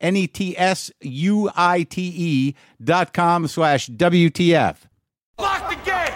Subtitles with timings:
[0.00, 4.76] N E T S U I T E dot com slash WTF.
[5.38, 6.10] Lock the gate!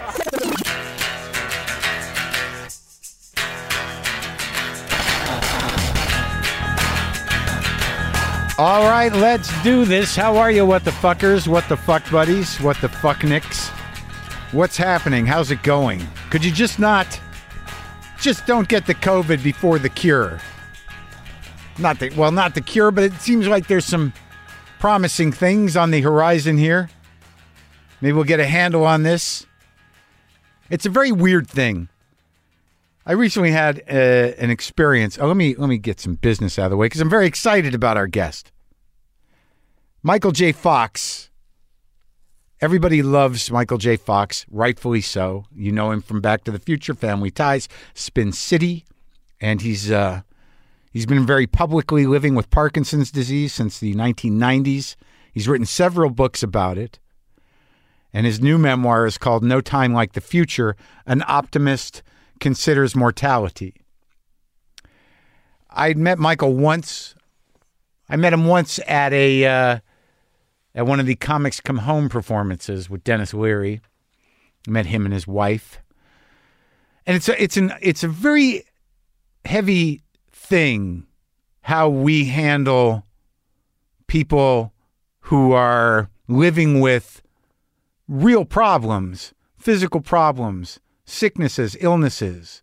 [8.56, 10.14] All right, let's do this.
[10.14, 11.48] How are you, what the fuckers?
[11.48, 12.60] What the fuck buddies?
[12.60, 13.68] What the fuck nicks?
[14.52, 15.26] What's happening?
[15.26, 16.06] How's it going?
[16.30, 17.20] Could you just not,
[18.20, 20.38] just don't get the COVID before the cure?
[21.78, 24.12] Not the, well, not the cure, but it seems like there's some
[24.78, 26.90] promising things on the horizon here.
[28.00, 29.46] Maybe we'll get a handle on this.
[30.70, 31.88] It's a very weird thing.
[33.06, 33.92] I recently had uh,
[34.38, 35.18] an experience.
[35.18, 37.26] Oh, let me let me get some business out of the way because I'm very
[37.26, 38.50] excited about our guest,
[40.02, 40.52] Michael J.
[40.52, 41.30] Fox.
[42.60, 43.96] Everybody loves Michael J.
[43.96, 45.44] Fox, rightfully so.
[45.54, 48.86] You know him from Back to the Future, Family Ties, Spin City,
[49.38, 50.22] and he's uh,
[50.94, 54.96] he's been very publicly living with Parkinson's disease since the 1990s.
[55.30, 56.98] He's written several books about it,
[58.14, 62.02] and his new memoir is called No Time Like the Future: An Optimist
[62.40, 63.74] considers mortality.
[65.68, 67.14] I'd met Michael once.
[68.08, 69.78] I met him once at a uh,
[70.74, 73.80] at one of the Comics Come Home performances with Denis Leary.
[74.68, 75.80] I met him and his wife,
[77.04, 78.62] and it's a, it's an it's a very
[79.44, 80.03] heavy
[80.44, 81.06] thing
[81.62, 83.06] how we handle
[84.06, 84.72] people
[85.20, 87.22] who are living with
[88.06, 92.62] real problems, physical problems, sicknesses, illnesses,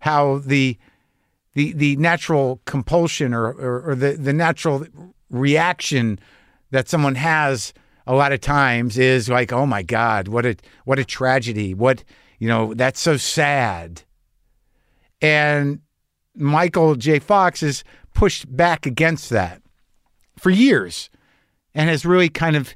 [0.00, 0.78] how the
[1.54, 4.86] the the natural compulsion or, or, or the, the natural
[5.30, 6.18] reaction
[6.70, 7.72] that someone has
[8.06, 11.74] a lot of times is like, oh my God, what a what a tragedy.
[11.74, 12.04] What
[12.38, 14.02] you know, that's so sad.
[15.20, 15.80] And
[16.38, 17.18] Michael J.
[17.18, 17.84] Fox has
[18.14, 19.62] pushed back against that
[20.36, 21.10] for years
[21.74, 22.74] and has really kind of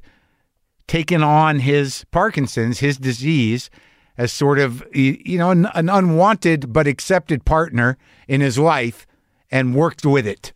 [0.87, 3.69] taken on his Parkinson's, his disease,
[4.17, 7.97] as sort of you know an, an, unwanted but accepted partner
[8.27, 9.07] in his life
[9.49, 10.53] and worked with it.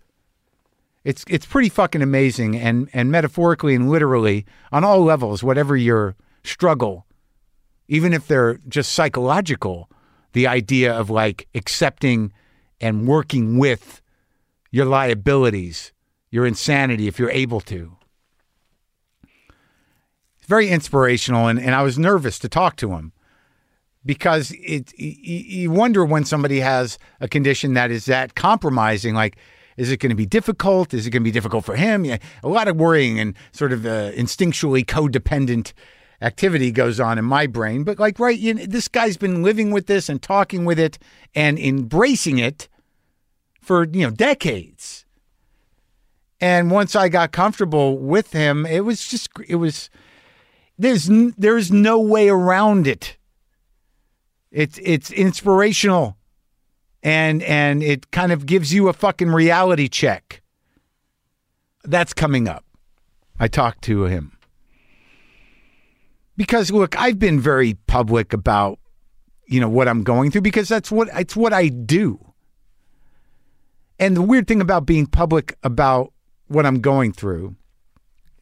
[1.03, 6.15] It's it's pretty fucking amazing and and metaphorically and literally on all levels whatever your
[6.43, 7.05] struggle
[7.87, 9.89] even if they're just psychological
[10.33, 12.31] the idea of like accepting
[12.79, 14.01] and working with
[14.71, 15.91] your liabilities
[16.29, 17.95] your insanity if you're able to.
[20.37, 23.11] It's very inspirational and, and I was nervous to talk to him
[24.05, 29.37] because it you wonder when somebody has a condition that is that compromising like
[29.75, 30.91] is it going to be difficult?
[30.91, 32.03] Is it going to be difficult for him?
[32.03, 35.73] Yeah, a lot of worrying and sort of uh, instinctually codependent
[36.21, 39.71] activity goes on in my brain but like right you know, this guy's been living
[39.71, 40.97] with this and talking with it
[41.35, 42.67] and embracing it
[43.61, 45.05] for you know decades
[46.41, 49.89] and once i got comfortable with him it was just it was
[50.77, 53.17] there's there's no way around it
[54.51, 56.17] it's it's inspirational
[57.03, 60.41] and and it kind of gives you a fucking reality check.
[61.83, 62.65] That's coming up.
[63.39, 64.36] I talked to him.
[66.37, 68.79] Because look, I've been very public about
[69.47, 72.33] you know what I'm going through because that's what it's what I do.
[73.99, 76.13] And the weird thing about being public about
[76.47, 77.55] what I'm going through,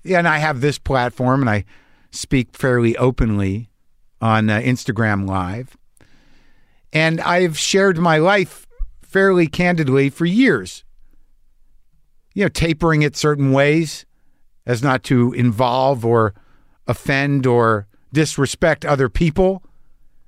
[0.04, 1.64] and I have this platform and I
[2.12, 3.70] speak fairly openly
[4.22, 5.78] on uh, Instagram Live.
[6.92, 8.68] And I've shared my life
[9.02, 10.84] fairly candidly for years.
[12.34, 14.06] You know, tapering it certain ways
[14.66, 16.34] as not to involve or
[16.88, 19.64] offend or disrespect other people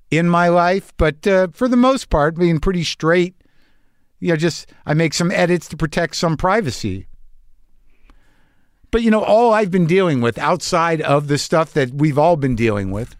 [0.09, 3.35] in my life, but uh, for the most part, being pretty straight.
[4.19, 7.07] You know, just I make some edits to protect some privacy.
[8.89, 12.35] But you know, all I've been dealing with outside of the stuff that we've all
[12.35, 13.15] been dealing with,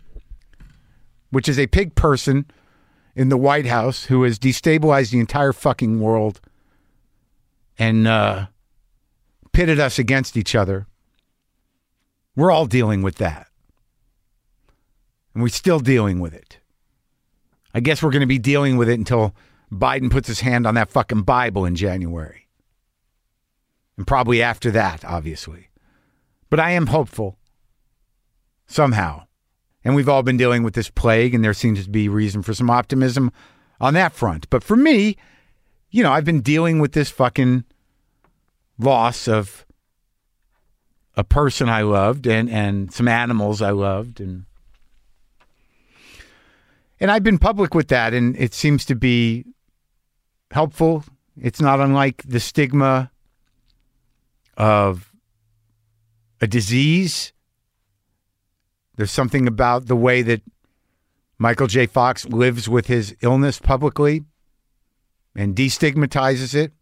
[1.30, 2.46] which is a pig person
[3.16, 6.40] in the White House who has destabilized the entire fucking world
[7.78, 8.48] and uh,
[9.52, 10.88] pitted us against each other.
[12.38, 13.48] We're all dealing with that.
[15.34, 16.60] And we're still dealing with it.
[17.74, 19.36] I guess we're going to be dealing with it until
[19.72, 22.48] Biden puts his hand on that fucking Bible in January.
[23.98, 25.70] And probably after that, obviously.
[26.52, 27.40] But I am hopeful.
[28.68, 29.24] Somehow.
[29.84, 32.54] And we've all been dealing with this plague, and there seems to be reason for
[32.54, 33.32] some optimism
[33.82, 34.48] on that front.
[34.52, 35.18] But for me,
[35.90, 37.64] you know, I've been dealing with this fucking
[38.78, 39.66] loss of
[41.18, 44.46] a person I loved and, and some animals I loved and
[47.00, 49.46] and I've been public with that and it seems to be
[50.52, 51.04] helpful.
[51.40, 53.12] It's not unlike the stigma
[54.56, 55.12] of
[56.42, 57.34] a disease.
[58.96, 60.42] There's something about the way that
[61.38, 61.86] Michael J.
[61.86, 64.24] Fox lives with his illness publicly
[65.36, 66.74] and destigmatizes it.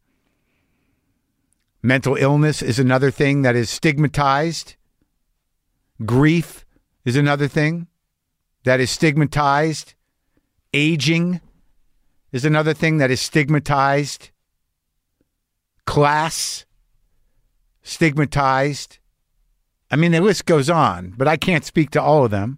[1.85, 4.75] Mental illness is another thing that is stigmatized.
[6.03, 6.65] Grief
[7.05, 7.85] is another thing
[8.63, 9.93] that is stigmatized.
[10.73, 11.41] Aging
[12.31, 14.31] is another thing that is stigmatized.
[15.85, 16.65] Class,
[17.83, 18.97] stigmatized.
[19.91, 22.57] I mean, the list goes on, but I can't speak to all of them.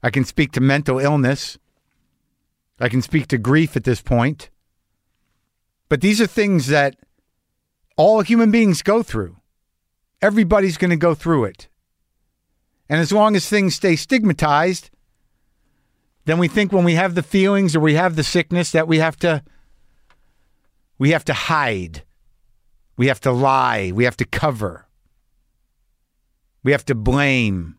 [0.00, 1.58] I can speak to mental illness.
[2.78, 4.48] I can speak to grief at this point.
[5.88, 6.94] But these are things that
[8.00, 9.36] all human beings go through.
[10.22, 11.68] Everybody's going to go through it.
[12.88, 14.88] And as long as things stay stigmatized,
[16.24, 19.00] then we think when we have the feelings or we have the sickness that we
[19.00, 19.42] have to
[20.96, 22.02] we have to hide.
[22.96, 24.88] We have to lie, we have to cover.
[26.62, 27.76] We have to blame.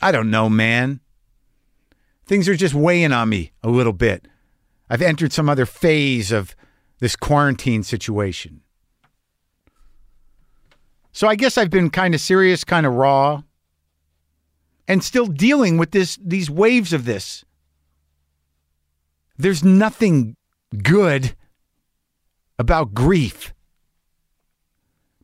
[0.00, 1.00] I don't know, man.
[2.24, 4.26] Things are just weighing on me a little bit.
[4.88, 6.56] I've entered some other phase of
[6.98, 8.62] this quarantine situation.
[11.12, 13.42] So I guess I've been kind of serious, kind of raw,
[14.86, 17.44] and still dealing with this these waves of this.
[19.36, 20.36] There's nothing
[20.82, 21.34] good
[22.58, 23.54] about grief.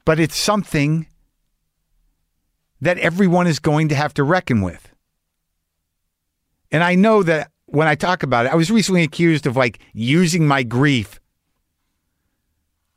[0.04, 1.06] But it's something
[2.80, 4.92] that everyone is going to have to reckon with.
[6.70, 9.80] And I know that when I talk about it, I was recently accused of like
[9.92, 11.20] using my grief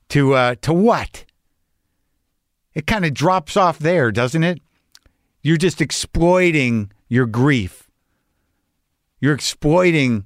[0.09, 1.25] to uh to what?
[2.73, 4.61] It kind of drops off there, doesn't it?
[5.41, 7.89] You're just exploiting your grief.
[9.19, 10.25] You're exploiting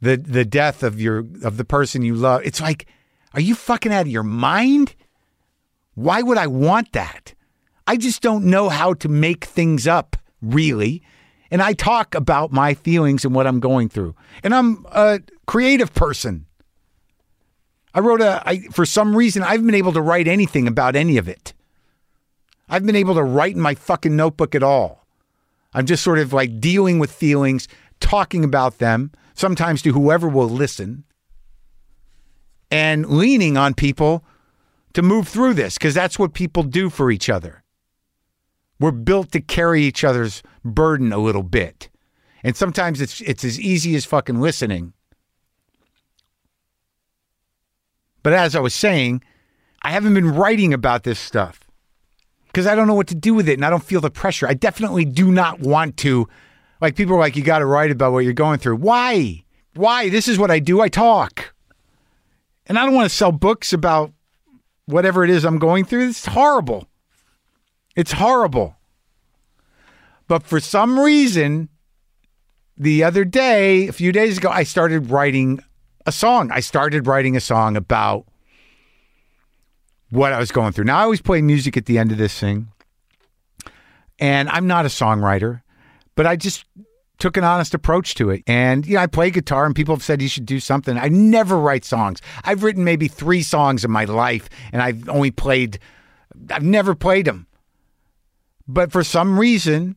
[0.00, 2.42] the the death of your of the person you love.
[2.44, 2.86] It's like,
[3.32, 4.94] are you fucking out of your mind?
[5.94, 7.34] Why would I want that?
[7.86, 11.02] I just don't know how to make things up, really.
[11.50, 14.14] And I talk about my feelings and what I'm going through.
[14.42, 16.46] And I'm a creative person.
[17.94, 21.16] I wrote a I for some reason I've been able to write anything about any
[21.16, 21.54] of it.
[22.68, 25.06] I've been able to write in my fucking notebook at all.
[25.72, 27.68] I'm just sort of like dealing with feelings,
[28.00, 31.04] talking about them, sometimes to whoever will listen,
[32.70, 34.24] and leaning on people
[34.94, 37.62] to move through this because that's what people do for each other.
[38.80, 41.90] We're built to carry each other's burden a little bit.
[42.42, 44.92] And sometimes it's it's as easy as fucking listening.
[48.24, 49.22] But as I was saying,
[49.82, 51.60] I haven't been writing about this stuff
[52.46, 54.48] because I don't know what to do with it and I don't feel the pressure.
[54.48, 56.26] I definitely do not want to.
[56.80, 58.76] Like, people are like, you got to write about what you're going through.
[58.76, 59.44] Why?
[59.74, 60.08] Why?
[60.08, 60.80] This is what I do.
[60.80, 61.54] I talk.
[62.66, 64.10] And I don't want to sell books about
[64.86, 66.08] whatever it is I'm going through.
[66.08, 66.88] It's horrible.
[67.94, 68.76] It's horrible.
[70.28, 71.68] But for some reason,
[72.78, 75.60] the other day, a few days ago, I started writing
[76.06, 76.50] a song.
[76.52, 78.26] I started writing a song about
[80.10, 80.84] what I was going through.
[80.84, 82.68] Now, I always play music at the end of this thing,
[84.18, 85.62] and I'm not a songwriter,
[86.14, 86.64] but I just
[87.18, 88.42] took an honest approach to it.
[88.46, 90.98] And, you know, I play guitar, and people have said you should do something.
[90.98, 92.20] I never write songs.
[92.44, 95.78] I've written maybe three songs in my life, and I've only played,
[96.50, 97.46] I've never played them.
[98.66, 99.96] But for some reason,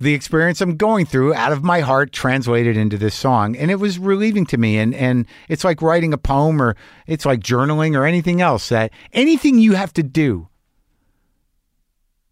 [0.00, 3.56] the experience I'm going through out of my heart translated into this song.
[3.56, 4.78] And it was relieving to me.
[4.78, 6.76] And, and it's like writing a poem or
[7.06, 10.48] it's like journaling or anything else that anything you have to do,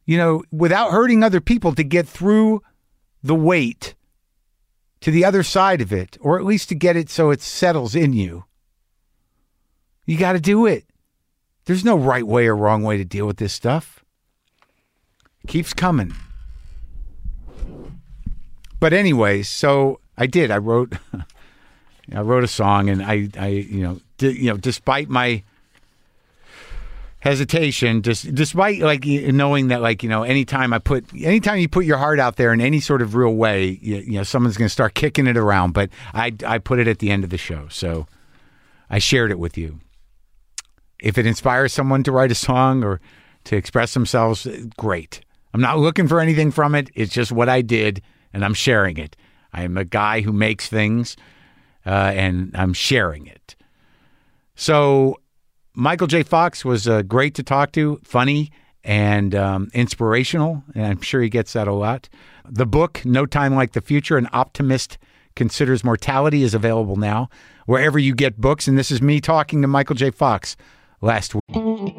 [0.04, 2.62] you know, without hurting other people to get through
[3.22, 3.94] the weight
[5.00, 7.94] to the other side of it, or at least to get it so it settles
[7.94, 8.44] in you.
[10.04, 10.84] You got to do it.
[11.64, 14.04] There's no right way or wrong way to deal with this stuff.
[15.46, 16.14] keeps coming.
[18.80, 20.50] But anyway, so I did.
[20.50, 20.94] I wrote
[22.14, 25.42] I wrote a song and I I you know, di- you know, despite my
[27.20, 31.84] hesitation just despite like knowing that like you know anytime i put anytime you put
[31.84, 34.68] your heart out there in any sort of real way you, you know someone's going
[34.68, 35.72] to start kicking it around.
[35.72, 37.66] But i i put it at the end of the show.
[37.68, 38.06] So
[38.90, 39.80] i shared it with you.
[41.00, 43.00] If it inspires someone to write a song or
[43.44, 45.20] to express themselves great.
[45.52, 46.90] I'm not looking for anything from it.
[46.94, 48.02] It's just what i did
[48.32, 49.16] and i'm sharing it
[49.52, 51.16] i'm a guy who makes things
[51.84, 53.56] uh, and i'm sharing it
[54.54, 55.16] so
[55.78, 56.22] Michael J.
[56.22, 58.50] Fox was uh, great to talk to, funny
[58.82, 62.08] and um, inspirational, and I'm sure he gets that a lot.
[62.48, 64.96] The book, No Time Like the Future, An Optimist
[65.34, 67.28] Considers Mortality, is available now
[67.66, 68.66] wherever you get books.
[68.66, 70.10] And this is me talking to Michael J.
[70.10, 70.56] Fox
[71.02, 71.42] last week.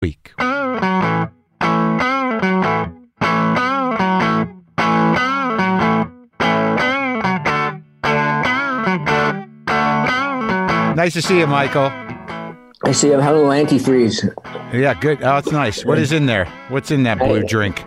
[0.00, 0.32] Week.
[10.94, 11.90] Nice to see you, Michael.
[12.84, 14.32] I see I have a hello antifreeze.
[14.72, 15.20] Yeah, good.
[15.22, 15.84] Oh, it's nice.
[15.84, 16.44] What is in there?
[16.68, 17.84] What's in that blue drink?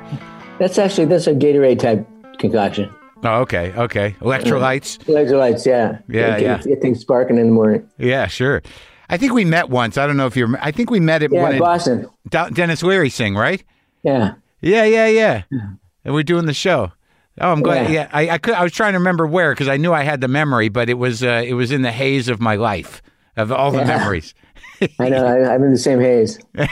[0.60, 2.06] That's actually that's a Gatorade type
[2.40, 2.94] concoction.
[3.24, 4.18] Oh, okay, okay.
[4.20, 4.98] Electrolytes.
[5.06, 6.00] Electrolytes, yeah.
[6.10, 6.58] Yeah, get, yeah.
[6.58, 7.88] Get things sparking in the morning.
[7.98, 8.64] Yeah, sure.
[9.12, 9.98] I think we met once.
[9.98, 10.58] I don't know if you're.
[10.62, 12.10] I think we met at Yeah, one Boston.
[12.30, 13.64] De- Denis Leary sing, right?
[14.04, 14.34] Yeah.
[14.62, 15.44] Yeah, yeah, yeah.
[16.04, 16.92] And we're doing the show.
[17.40, 17.88] Oh, I'm glad.
[17.92, 18.10] Yeah, Yeah.
[18.14, 18.54] I, I could.
[18.56, 20.96] I was trying to remember where because I knew I had the memory, but it
[20.96, 23.02] was uh, it was in the haze of my life
[23.38, 23.86] of all the Yeah.
[23.98, 24.34] memories.
[25.00, 25.26] I know.
[25.26, 26.40] I, I'm in the same haze.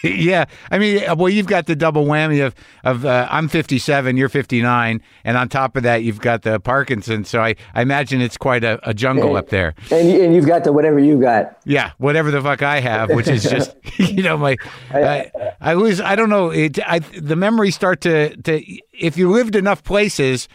[0.04, 2.54] yeah, I mean, uh, well, you've got the double whammy of
[2.84, 7.24] of uh, I'm 57, you're 59, and on top of that, you've got the Parkinson.
[7.24, 9.38] So I, I imagine it's quite a, a jungle Yeah.
[9.38, 9.74] up there.
[9.90, 11.58] And, and you've got the whatever you got.
[11.64, 14.56] Yeah, whatever the fuck I have, which is just you know my
[14.90, 15.30] I,
[15.60, 16.00] I lose.
[16.00, 16.50] I don't know.
[16.50, 20.48] It I the memories start to to if you lived enough places.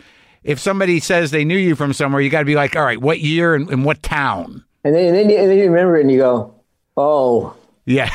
[0.44, 3.02] If somebody says they knew you from somewhere, you got to be like, all right,
[3.02, 4.64] what year and, and what town?
[4.84, 6.54] And then, and, then you, and then you remember it and you go,
[6.98, 7.56] oh.
[7.86, 8.12] Yeah,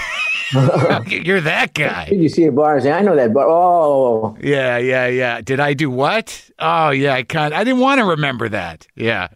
[0.52, 2.06] you're that guy.
[2.08, 3.46] Did You see a bar and say, I know that bar.
[3.48, 4.36] Oh.
[4.40, 5.40] Yeah, yeah, yeah.
[5.40, 6.50] Did I do what?
[6.58, 7.14] Oh, yeah.
[7.14, 7.54] I can't.
[7.54, 8.86] I didn't want to remember that.
[8.94, 9.28] Yeah,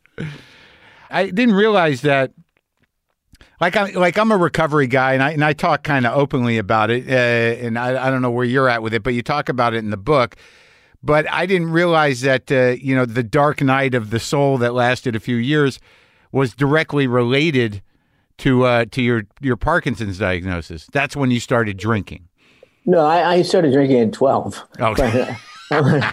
[1.10, 2.32] I didn't realize that.
[3.60, 6.58] Like I'm like I'm a recovery guy, and I and I talk kind of openly
[6.58, 7.08] about it.
[7.08, 9.74] Uh, and I, I don't know where you're at with it, but you talk about
[9.74, 10.36] it in the book.
[11.02, 14.74] But I didn't realize that uh, you know the dark night of the soul that
[14.74, 15.78] lasted a few years
[16.32, 17.80] was directly related
[18.38, 20.86] to uh, to your your Parkinson's diagnosis.
[20.92, 22.28] That's when you started drinking.
[22.86, 24.62] No, I, I started drinking at 12.
[24.80, 25.36] Okay.
[25.70, 26.02] when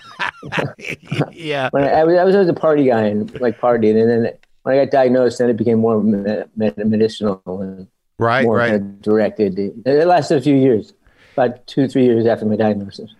[1.33, 1.69] yeah.
[1.73, 3.99] I, I, was, I was always a party guy and like partied.
[4.01, 7.87] And then when I got diagnosed, then it became more med- med- medicinal and
[8.17, 8.43] Right.
[8.45, 8.69] more Right.
[8.71, 9.57] kind of directed.
[9.85, 10.93] It lasted a few years,
[11.33, 13.13] about two, three years after my diagnosis.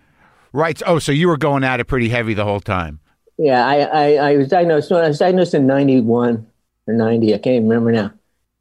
[0.52, 0.80] Right.
[0.86, 3.00] Oh, so you were going at it pretty heavy the whole time.
[3.36, 4.90] Yeah, I, I, I was diagnosed.
[4.90, 6.46] No, I was diagnosed in '91
[6.86, 7.34] or '90.
[7.34, 8.12] I can't even remember now.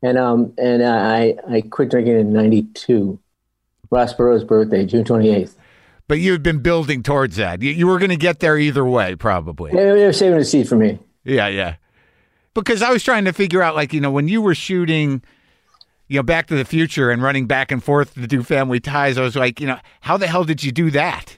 [0.03, 3.20] And um, and I, I quit drinking in '92.
[3.91, 5.53] Ross Perot's birthday, June 28th.
[6.08, 7.62] But you've been building towards that.
[7.62, 9.72] You, you were going to get there either way, probably.
[9.72, 10.98] They, they were saving a seat for me.
[11.24, 11.75] Yeah, yeah.
[12.53, 15.22] Because I was trying to figure out, like, you know, when you were shooting,
[16.08, 19.17] you know, Back to the Future and running back and forth to do Family Ties,
[19.17, 21.38] I was like, you know, how the hell did you do that?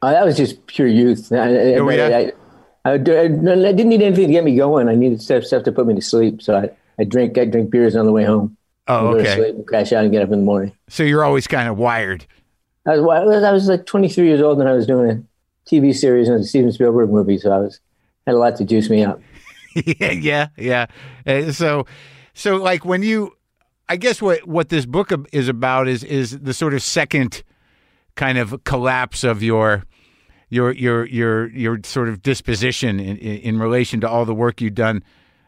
[0.00, 1.32] Uh, that was just pure youth.
[1.32, 1.88] I, I, Oh.
[2.84, 4.88] I, I, I, didn't need anything to get me going.
[4.88, 6.42] I needed stuff, stuff to put me to sleep.
[6.42, 8.56] So I, drink I drink beers on the way home.
[8.88, 9.36] Oh, go to okay.
[9.36, 10.72] sleep and crash out and get up in the morning.
[10.88, 12.26] So you're always kind of wired.
[12.86, 16.28] I was, I was like 23 years old and I was doing a TV series
[16.28, 17.38] and a Steven Spielberg movie.
[17.38, 17.80] So I was
[18.26, 19.20] had a lot to juice me up.
[19.74, 20.86] yeah, yeah.
[21.26, 21.86] Uh, so,
[22.34, 23.36] so like when you,
[23.88, 27.42] I guess what what this book is about is is the sort of second
[28.14, 29.84] kind of collapse of your
[30.48, 34.74] your your your your sort of disposition in, in relation to all the work you've
[34.74, 35.02] done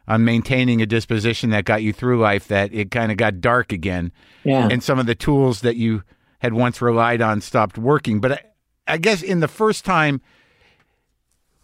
[0.07, 3.73] on maintaining a disposition that got you through life that it kind of got dark
[3.73, 4.13] again
[4.45, 4.69] Yeah.
[4.71, 6.03] and some of the tools that you
[6.41, 8.41] had once relied on stopped working but I,
[8.87, 10.21] I guess in the first time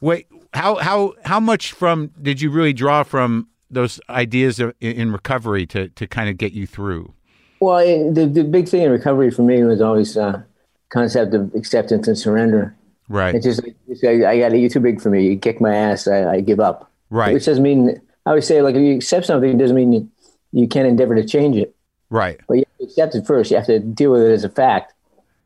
[0.01, 4.93] wait how how how much from did you really draw from those ideas of, in,
[4.93, 7.13] in recovery to to kind of get you through
[7.61, 10.43] Well, it, the the big thing in recovery for me was always uh,
[10.89, 12.75] concept of acceptance and surrender.
[13.09, 15.27] right It's just, it's, I, I got you're too big for me.
[15.29, 16.91] You kick my ass, I, I give up.
[17.11, 19.93] right Which doesn't mean I always say like if you accept something, it doesn't mean
[19.93, 20.11] you,
[20.53, 21.75] you can't endeavor to change it.
[22.11, 23.51] right But you have to accept it first.
[23.51, 24.93] You have to deal with it as a fact.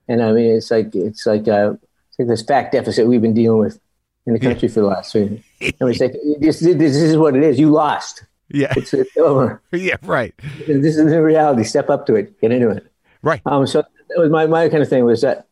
[0.08, 1.74] And I mean, it's like it's like uh,
[2.08, 3.80] it's like this fact deficit we've been dealing with
[4.26, 5.42] in the country for the last three.
[5.60, 7.58] And it's like this, this is what it is.
[7.58, 8.24] You lost.
[8.48, 9.62] yeah It's, it's over.
[9.72, 10.34] yeah right
[10.66, 11.64] This is the reality.
[11.64, 12.38] Step up to it.
[12.40, 12.86] Get into it.
[13.22, 15.46] right Um, so that was my, my kind of thing was that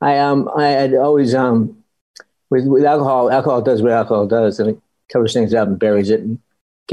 [0.00, 1.82] I um I had always um
[2.50, 4.78] with with alcohol alcohol does what alcohol does and it
[5.12, 6.38] covers things up and buries it and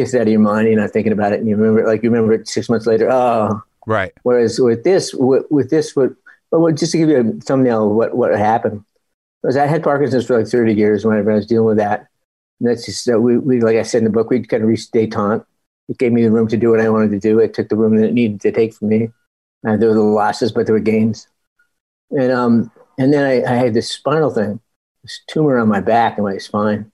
[0.01, 0.67] gets it out of your mind.
[0.67, 2.85] You're not thinking about it and you remember it like you remember it six months
[2.85, 3.09] later.
[3.11, 6.11] Oh, right whereas with this with, with this what
[6.51, 8.83] well, just to give you a thumbnail of what what happened
[9.43, 12.07] was I had Parkinson's for like 30 years whenever I was dealing with that.
[12.59, 14.69] And that's just uh, we, we like I said in the book we kind of
[14.69, 15.45] reached detente.
[15.87, 17.39] It gave me the room to do what I wanted to do.
[17.39, 19.09] It took the room that it needed to take from me.
[19.67, 21.27] Uh, there were the losses, but there were gains.
[22.11, 24.59] And um, and then I, I had this spinal thing,
[25.03, 26.91] this tumor on my back and my spine.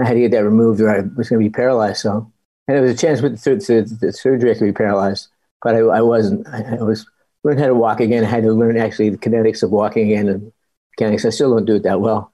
[0.00, 2.00] I had to get that removed, or I was going to be paralyzed.
[2.00, 2.32] So,
[2.68, 5.28] and there was a chance with the, the, the surgery I could be paralyzed,
[5.62, 6.46] but I, I wasn't.
[6.48, 7.06] I, I was
[7.42, 8.24] learned how to walk again.
[8.24, 10.52] I had to learn actually the kinetics of walking again and
[10.92, 11.24] mechanics.
[11.24, 12.32] I still don't do it that well,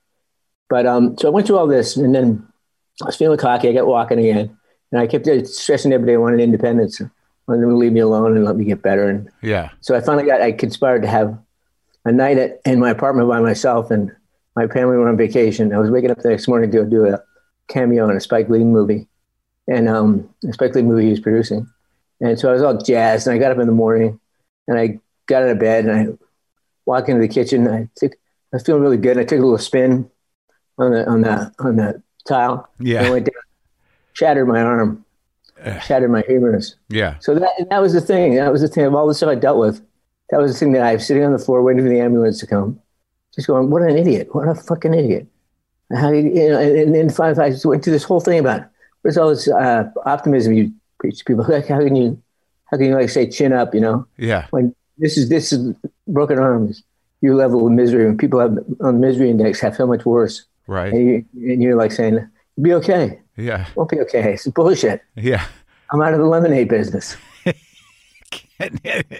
[0.68, 2.46] but um, so I went through all this, and then
[3.00, 3.68] I was feeling cocky.
[3.68, 4.58] I got walking again,
[4.90, 7.00] and I kept stressing every day I wanted independence.
[7.00, 7.08] I
[7.46, 9.08] wanted them to leave me alone and let me get better.
[9.08, 11.38] And yeah so I finally got, I conspired to have
[12.04, 14.10] a night at, in my apartment by myself and
[14.56, 15.72] my family were on vacation.
[15.74, 17.22] I was waking up the next morning to go do a
[17.68, 19.08] cameo in a Spike Lee movie
[19.68, 21.66] and um, Spike Lee movie he was producing.
[22.20, 24.20] And so I was all jazzed and I got up in the morning
[24.68, 26.18] and I got out of bed and I
[26.86, 27.68] walked into the kitchen.
[27.68, 29.16] I took, I was feeling really good.
[29.16, 30.10] And I took a little spin
[30.78, 32.68] on the, on the, on the tile.
[32.78, 33.42] And I yeah went down,
[34.12, 35.04] shattered my arm,
[35.82, 36.76] shattered my humerus.
[36.88, 38.34] yeah So that that was the thing.
[38.34, 39.82] That was the thing of all the stuff I dealt with.
[40.30, 42.40] That was the thing that I was sitting on the floor waiting for the ambulance
[42.40, 42.80] to come,
[43.34, 44.34] just going, "What an idiot!
[44.34, 45.26] What a fucking idiot!"
[45.94, 46.58] How you, you know?
[46.58, 48.62] And, and then finally, I just went through this whole thing about
[49.04, 51.44] where's always uh, optimism you preach to people.
[51.48, 52.20] Like, how can you,
[52.64, 53.74] how can you like say chin up?
[53.74, 55.74] You know, yeah when this is this is
[56.08, 56.82] broken arms,
[57.20, 58.06] your level of misery.
[58.06, 61.62] When people have on the misery index have so much worse, right and, you, and
[61.62, 62.26] you're like saying,
[62.60, 64.34] "Be okay." yeah Won't be okay.
[64.34, 65.02] It's bullshit.
[65.16, 65.44] yeah
[65.90, 67.16] I'm out of the lemonade business.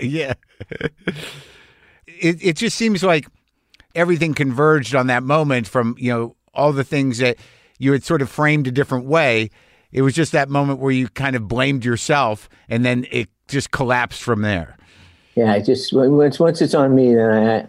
[0.01, 0.35] yeah.
[2.07, 3.27] It it just seems like
[3.94, 7.37] everything converged on that moment from, you know, all the things that
[7.79, 9.51] you had sort of framed a different way.
[9.95, 13.71] It was just that moment where you kind of blamed yourself and then it just
[13.71, 14.77] collapsed from there.
[15.37, 17.69] Yeah, I just once once it's on me, then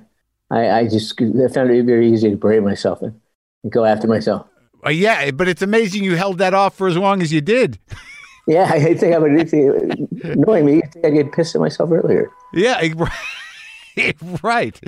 [0.51, 3.19] I I, I just I found it very easy to brave myself and,
[3.63, 4.47] and go after myself.
[4.85, 7.79] Uh, yeah, but it's amazing you held that off for as long as you did.
[8.47, 9.31] Yeah, I think I would
[10.37, 12.29] knowing me, I think I'd get pissed at myself earlier.
[12.53, 12.79] Yeah,
[14.43, 14.79] right.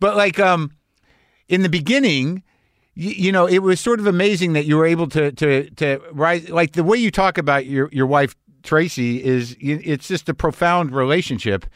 [0.00, 0.72] But like um
[1.48, 2.42] in the beginning,
[2.96, 6.48] you, know, it was sort of amazing that you were able to to to rise
[6.48, 10.92] like the way you talk about your your wife Tracy is it's just a profound
[10.92, 11.66] relationship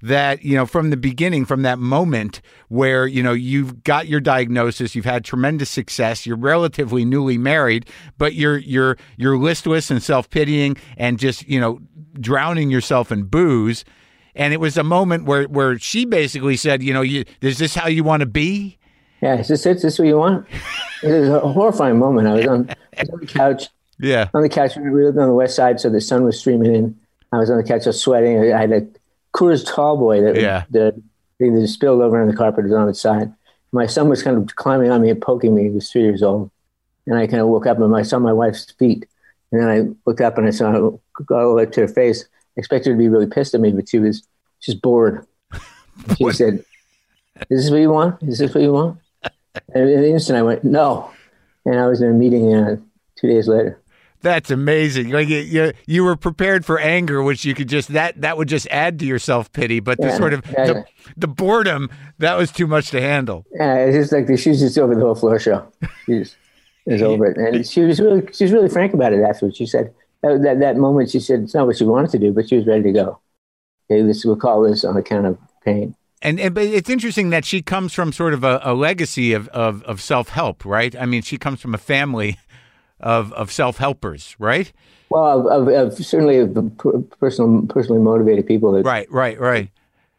[0.00, 4.20] that you know from the beginning from that moment where you know you've got your
[4.20, 7.84] diagnosis you've had tremendous success you're relatively newly married
[8.16, 11.80] but you're you're you're listless and self-pitying and just you know
[12.20, 13.84] drowning yourself in booze.
[14.34, 17.74] And it was a moment where where she basically said you know you is this
[17.74, 18.78] how you want to be
[19.20, 19.76] Yeah, is this it?
[19.76, 20.46] Is this what you want?
[21.02, 22.28] It was a horrifying moment.
[22.28, 24.76] I was on, I was on the couch, yeah on the couch.
[24.76, 26.98] We lived on the west side, so the sun was streaming in.
[27.32, 28.52] I was on the couch, I was sweating.
[28.52, 28.86] I had a
[29.34, 30.64] Coors Tall Boy that Yeah.
[30.70, 31.00] the
[31.38, 33.32] thing that spilled over on the carpet was on its side.
[33.72, 35.64] My son was kind of climbing on me and poking me.
[35.64, 36.50] He was three years old,
[37.06, 39.06] and I kind of woke up and I saw my wife's feet.
[39.52, 40.80] And then I looked up and I saw her
[41.28, 42.24] the way to her face.
[42.56, 44.22] I expected her to be really pissed at me, but she was
[44.60, 45.26] just bored.
[46.16, 46.64] She said,
[47.50, 48.22] "Is this what you want?
[48.22, 48.98] Is this what you want?"
[49.74, 51.10] And in an instant, I went, "No,"
[51.64, 52.76] and I was in a meeting uh,
[53.16, 53.80] two days later.
[54.20, 55.10] That's amazing.
[55.10, 58.48] Like you, you, you were prepared for anger, which you could just that that would
[58.48, 59.78] just add to your self pity.
[59.78, 60.82] But the Yeah, sort of yeah, the, yeah.
[61.16, 63.46] the boredom that was too much to handle.
[63.54, 65.66] Yeah, it's just like the, she's just over the whole floor show.
[66.06, 66.36] She's
[66.86, 69.56] is over it, and she was really she was really frank about it afterwards.
[69.56, 72.32] She said that, that that moment she said it's not what she wanted to do,
[72.32, 73.20] but she was ready to go.
[73.90, 75.94] okay, this we'll call this on account of pain.
[76.20, 79.48] And, and but it's interesting that she comes from sort of a, a legacy of,
[79.48, 80.94] of, of self help, right?
[80.96, 82.38] I mean, she comes from a family
[83.00, 84.72] of of self helpers, right?
[85.10, 86.62] Well, of, of, of certainly of the
[87.20, 89.70] personal, personally motivated people that Right, right, right.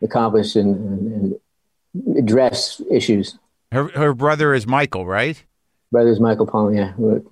[0.02, 1.40] accomplish and, and,
[1.94, 3.38] and address issues.
[3.72, 5.44] Her her brother is Michael, right?
[5.92, 7.28] Brothers Michael Pollan, yeah, wrote,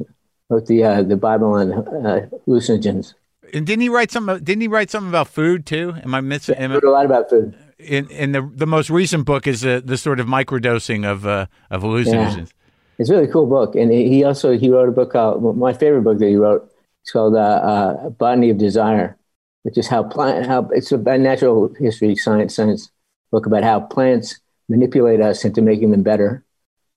[0.49, 3.13] wrote the uh, the Bible on uh, hallucinogens.
[3.53, 4.25] And didn't he write some?
[4.25, 5.95] Didn't he write something about food too?
[6.03, 6.56] Am I missing?
[6.56, 7.56] Am I, Wrote a lot about food.
[7.79, 11.47] In in the the most recent book is uh, the sort of microdosing of uh,
[11.69, 12.51] of hallucinogens.
[12.97, 16.01] It's a really cool book, and he also he wrote a book called my favorite
[16.01, 16.71] book that he wrote.
[17.03, 19.17] It's called uh, uh, Botany of Desire,
[19.63, 22.89] which is how plant how it's a natural history science science
[23.31, 26.43] book about how plants manipulate us into making them better.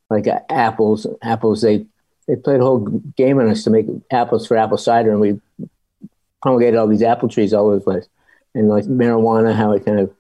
[0.09, 1.87] Like uh, apples, apples they
[2.27, 2.79] they played a whole
[3.17, 5.39] game on us to make apples for apple cider, and we
[6.41, 8.09] promulgated all these apple trees all over the place.
[8.55, 10.15] And like marijuana, how it kind of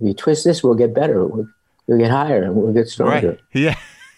[0.00, 1.24] if you twist this, we'll get better.
[1.26, 1.48] We'll,
[1.86, 3.28] we'll get higher, and we'll get stronger.
[3.30, 3.40] Right?
[3.54, 3.76] Yeah.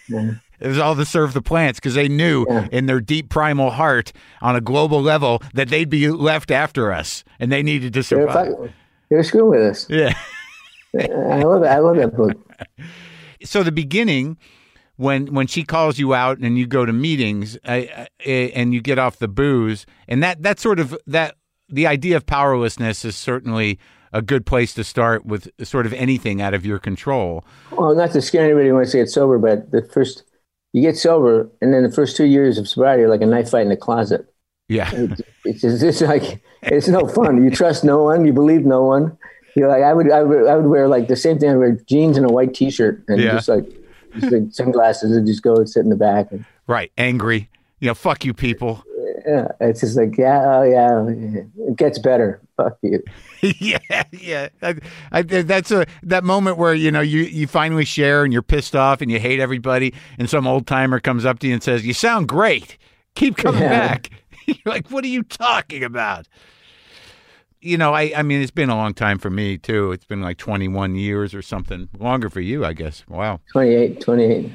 [0.08, 0.30] Yeah.
[0.60, 2.66] It was all to serve the plants because they knew Yeah.
[2.72, 4.12] in their deep primal heart,
[4.42, 8.26] on a global level, that they'd be left after us, and they needed to They're,
[8.26, 8.72] survive.
[9.08, 9.86] they're screwing with us.
[9.88, 10.14] Yeah.
[10.98, 11.66] I love it.
[11.66, 12.32] I love that book.
[13.44, 14.36] so the beginning
[14.96, 18.74] when when she calls you out and you go to meetings I, I, eh, and
[18.74, 21.36] you get off the booze and that that sort of that
[21.68, 23.78] the idea of powerlessness is certainly
[24.12, 28.12] a good place to start with sort of anything out of your control Well, not
[28.12, 30.24] to scare anybody who wants to get sober, but the first
[30.72, 33.50] you get sober, and then the first two years of sobriety are like a knife
[33.50, 34.26] fight in the closet.
[34.68, 34.90] yeah
[35.44, 37.42] It's just it's like it's no fun.
[37.42, 38.24] You trust no one.
[38.26, 39.16] You believe no one.
[39.56, 41.50] You're like I would I would I would wear like the same thing.
[41.50, 43.32] I wear jeans and a white T-shirt and Yeah.
[43.32, 43.64] just like
[44.18, 46.30] just like sunglasses and just go and sit in the back.
[46.32, 47.48] And, right angry
[47.80, 48.84] you know fuck you people
[49.28, 51.04] yeah, it's just like yeah, oh yeah,
[51.68, 52.40] it gets better.
[52.56, 53.02] Fuck you.
[53.42, 54.48] yeah, yeah.
[54.62, 54.74] I,
[55.12, 58.74] I, that's a that moment where you know you you finally share and you're pissed
[58.74, 61.84] off and you hate everybody, and some old timer comes up to you and says,
[61.86, 62.78] "You sound great.
[63.14, 63.88] Keep coming Yeah.
[63.88, 64.10] back."
[64.46, 66.26] you're like, "What are you talking about?"
[67.60, 69.92] You know, I I mean, it's been a long time for me too.
[69.92, 73.04] It's been like 21 years or something longer for you, I guess.
[73.08, 73.40] Wow.
[73.52, 74.52] 28, 28.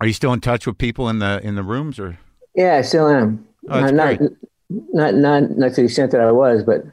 [0.00, 2.18] Are you still in touch with people in the in the rooms or?
[2.54, 3.46] Yeah, I still am.
[3.68, 4.30] Oh, not, great.
[4.70, 6.84] not not not to the extent that I was, but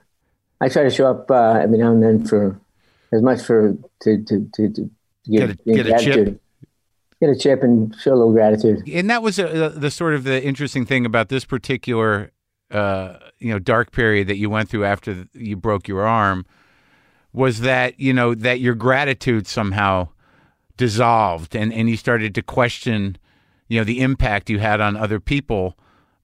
[0.62, 2.60] I try to show up uh, every now and then for
[3.12, 4.90] as much for to to to, to
[5.30, 6.42] Get a- get a chip?
[7.22, 8.84] get a chip, and show a little gratitude.
[8.90, 12.32] and that was uh the sort of the interesting thing about this particular
[12.72, 16.46] uh, you know dark period that you went through after you broke your arm
[17.32, 20.08] was that you know that your gratitude somehow
[20.76, 23.18] dissolved and and you started to question
[23.68, 25.78] you know the impact you had on other people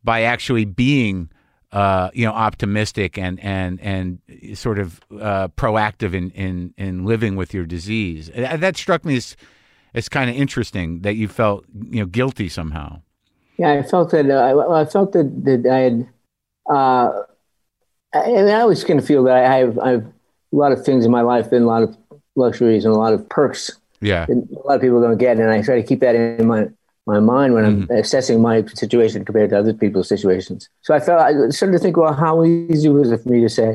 [0.03, 1.29] by actually being
[1.71, 4.19] uh, you know optimistic and and and
[4.55, 9.35] sort of uh, proactive in, in in living with your disease that struck me as
[9.93, 12.99] as kind of interesting that you felt you know guilty somehow
[13.59, 14.29] Yeah, I felt that.
[14.29, 16.07] Uh, I, I felt that that I had.
[16.69, 17.23] Uh,
[18.13, 20.85] I, and I always kind of feel that I have I have a lot of
[20.85, 21.97] things in my life and a lot of
[22.37, 23.69] luxuries and a lot of perks
[24.01, 24.33] yeah a
[24.65, 26.69] lot of people don't get, and I try to keep that in my
[27.13, 30.69] my mind when I'm assessing my situation compared to other people's situations.
[30.85, 33.49] So I felt I started to think, well, how easy was it for me to
[33.59, 33.69] say,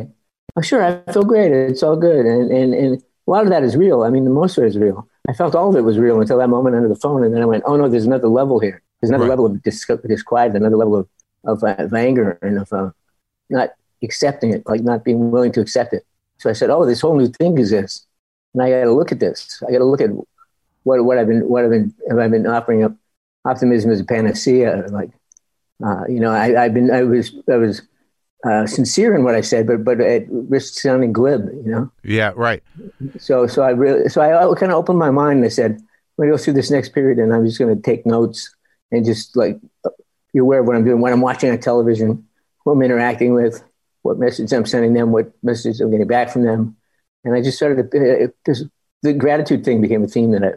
[0.56, 2.92] "Oh, sure, I feel great, it's all good," and and and
[3.26, 3.98] a lot of that is real.
[4.06, 4.98] I mean, the most of it is real.
[5.30, 7.42] I felt all of it was real until that moment under the phone, and then
[7.42, 8.78] I went, "Oh no, there's another level here.
[9.00, 9.34] There's another Right.
[9.34, 11.06] level of dis- disquiet, another level of
[11.52, 12.90] of, uh, of anger, and of uh,
[13.56, 13.68] not
[14.06, 16.04] accepting it, like not being willing to accept it."
[16.40, 18.06] So I said, "Oh, this whole new thing exists,
[18.52, 19.38] and I got to look at this.
[19.66, 20.10] I got to look at
[20.86, 22.92] what what I've been what I've been have I been offering up
[23.44, 25.10] optimism is a panacea like
[25.84, 27.82] uh, you know I, I've been I was I was
[28.44, 31.90] uh, sincere in what I said but but at risk sounding glib you know?
[32.02, 32.62] Yeah right.
[33.18, 36.24] So so I really so I kind of opened my mind and I said I'm
[36.24, 38.54] gonna go through this next period and I'm just gonna take notes
[38.90, 39.58] and just like
[40.32, 42.26] be aware of what I'm doing when I'm watching on television
[42.64, 43.62] who I'm interacting with
[44.02, 46.76] what message I'm sending them what message I'm getting back from them.
[47.24, 48.62] And I just started to uh, it, this,
[49.02, 50.52] the gratitude thing became a theme that I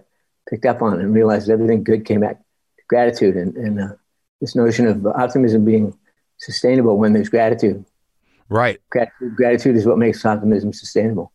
[0.50, 2.42] picked up on and realized everything good came back
[2.88, 3.88] gratitude and, and uh,
[4.42, 5.98] this notion of optimism being
[6.38, 7.84] sustainable when there's gratitude.
[8.50, 11.32] right Gratitude, gratitude is what makes optimism sustainable.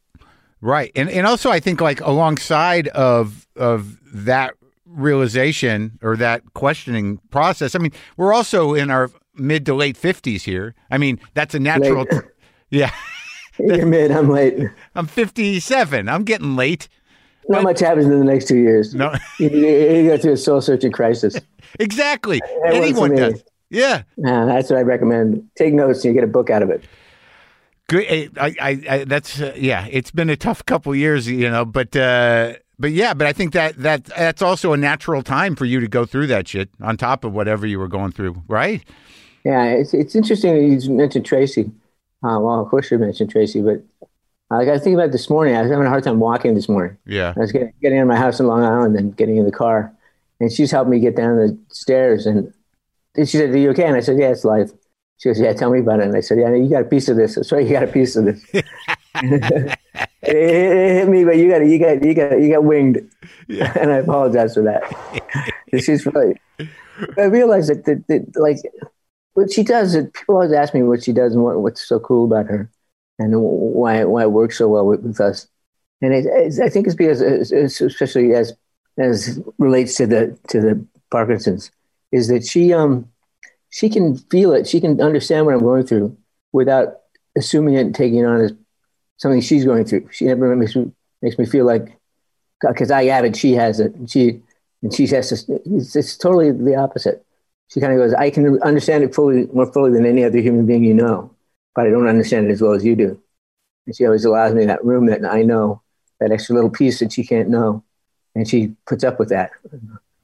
[0.60, 0.92] Right.
[0.94, 4.54] And and also I think like alongside of of that
[4.86, 10.42] realization or that questioning process, I mean, we're also in our mid to late 50s
[10.42, 10.74] here.
[10.90, 12.22] I mean, that's a natural Late.
[12.70, 12.90] Yeah.
[13.58, 14.58] You're mid, I'm late.
[14.94, 16.08] I'm 57.
[16.08, 16.88] I'm getting late.
[17.48, 18.94] Not much happens in the next two years.
[18.94, 19.14] No.
[19.38, 21.36] You, you, go through a soul searching crisis.
[21.80, 22.40] exactly.
[22.62, 23.42] That Anyone does.
[23.70, 24.02] Yeah.
[24.24, 25.48] Uh, that's what I recommend.
[25.56, 26.84] Take notes and you get a book out of it.
[27.88, 28.38] good.
[28.38, 29.86] I, I, I that's uh, yeah.
[29.90, 33.52] It's been a tough couple years, you know, but uh, but yeah, but I think
[33.54, 36.96] that that that's also a natural time for you to go through that shit on
[36.96, 38.82] top of whatever you were going through, right?
[39.44, 41.70] Yeah, it's it's interesting that you mentioned Tracy.
[42.24, 43.82] Uh, well, of course you mentioned Tracy, but
[44.52, 45.56] I got to think about this morning.
[45.56, 46.96] I was having a hard time walking this morning.
[47.06, 49.44] Yeah, I was getting, getting out of my house in Long Island and getting in
[49.44, 49.92] the car,
[50.40, 52.26] and she's helped me get down the stairs.
[52.26, 52.52] And
[53.16, 54.70] she said, "Are you okay?" And I said, "Yeah, it's life."
[55.18, 57.08] She goes, "Yeah, tell me about it." And I said, "Yeah, you got a piece
[57.08, 57.36] of this.
[57.36, 58.44] That's right, you got a piece of this."
[59.14, 59.78] it,
[60.22, 63.08] it, hit me, but you got you got you got you got winged,
[63.48, 63.72] yeah.
[63.80, 64.82] and I apologize for that.
[65.80, 66.40] she's really.
[67.18, 68.58] I realized that, that, that like
[69.34, 69.96] what she does.
[69.96, 72.70] People always ask me what she does and what, what's so cool about her,
[73.22, 75.46] and why why it works so well with, with us.
[76.00, 76.26] And it,
[76.60, 78.52] I think it's because, especially as
[78.98, 81.70] as relates to the to the Parkinson's,
[82.10, 83.08] is that she um
[83.70, 84.66] she can feel it.
[84.66, 86.16] She can understand what I'm going through
[86.52, 86.98] without
[87.36, 88.52] assuming it and taking it on as
[89.16, 90.08] something she's going through.
[90.10, 90.90] She never makes me
[91.22, 91.98] makes me feel like
[92.60, 94.40] because I have it, she has it, and she
[94.82, 95.60] and she has to.
[95.66, 97.24] It's, it's totally the opposite.
[97.68, 100.66] She kind of goes, I can understand it fully, more fully than any other human
[100.66, 101.31] being you know,
[101.74, 103.20] but I don't understand it as well as you do.
[103.86, 105.82] And she always allows me that room that I know,
[106.20, 107.82] that extra little piece that she can't know,
[108.34, 109.50] and she puts up with that.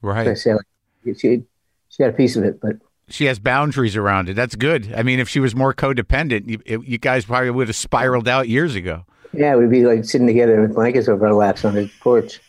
[0.03, 0.25] Right.
[0.25, 1.43] So I say, like, she
[1.89, 2.77] she got a piece of it, but
[3.09, 4.35] she has boundaries around it.
[4.35, 4.93] That's good.
[4.95, 8.49] I mean, if she was more codependent, you, you guys probably would have spiraled out
[8.49, 9.05] years ago.
[9.33, 12.41] Yeah, we'd be like sitting together with blankets over our laps on the porch,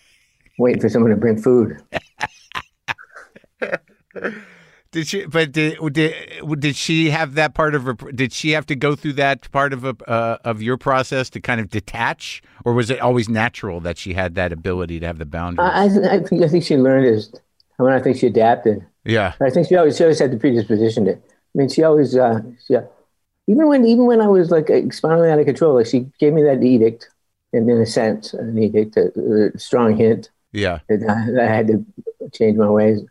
[0.58, 1.82] waiting for someone to bring food.
[4.92, 5.26] did she?
[5.26, 7.94] But did, did did she have that part of her?
[7.94, 11.40] Did she have to go through that part of a, uh, of your process to
[11.40, 15.20] kind of detach, or was it always natural that she had that ability to have
[15.20, 15.70] the boundaries?
[15.72, 17.32] I, I think I think she learned is.
[17.80, 18.86] I mean, I think she adapted.
[19.06, 21.14] Yeah, I think she always she always had the predisposition to.
[21.14, 21.18] I
[21.54, 22.76] mean, she always uh, she,
[23.48, 26.42] even when even when I was like spiraling out of control, like she gave me
[26.44, 27.10] that edict,
[27.54, 30.32] and in a sense, an edict, a, a strong hint.
[30.52, 31.86] Yeah, that I, that I, had to
[32.34, 33.02] change my ways,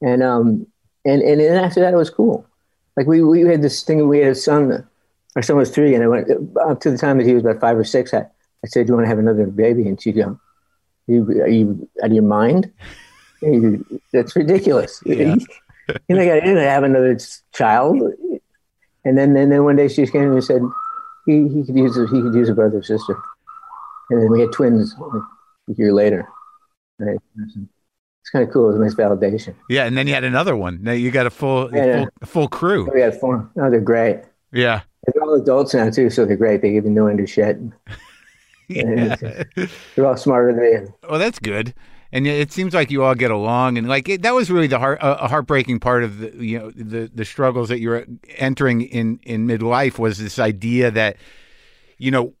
[0.00, 0.68] and um
[1.06, 2.46] and and then after that it was cool.
[2.96, 4.06] Like we we had this thing.
[4.08, 4.86] We had a son.
[5.36, 6.28] Our son was three, and I went
[6.60, 8.12] up to the time that he was about five or six.
[8.12, 8.20] I,
[8.64, 10.38] I said, "Do you want to have another baby?" And go, "Are
[11.06, 12.72] you, are you out of your mind?"
[14.12, 15.02] That's ridiculous.
[15.88, 16.00] Yeah.
[16.08, 17.16] you know, I didn't have another
[17.52, 18.02] child.
[19.04, 20.60] And then, and then one day she came and said
[21.26, 23.16] he, he could use a, he could use a brother or sister.
[24.10, 26.28] And then we had twins a year later.
[26.98, 27.18] Right?
[28.26, 28.64] It's kind of cool.
[28.64, 29.54] It was a nice validation.
[29.70, 30.82] Yeah, and then you had another one.
[30.82, 32.90] Now you got a full yeah, full, a full crew.
[32.92, 33.48] We had four.
[33.56, 34.22] Oh, they're great.
[34.52, 34.80] Yeah.
[35.06, 36.60] They're all adults now too, so they're great.
[36.60, 37.56] They even know under shit.
[38.68, 39.14] yeah.
[39.94, 40.92] They're all smarter than me.
[41.08, 41.72] Well, that's good
[42.12, 44.78] and it seems like you all get along and like it, that was really the
[44.78, 48.82] heart a heartbreaking part of the you know the the struggles that you were entering
[48.82, 51.16] in in midlife was this idea that
[51.98, 52.32] you know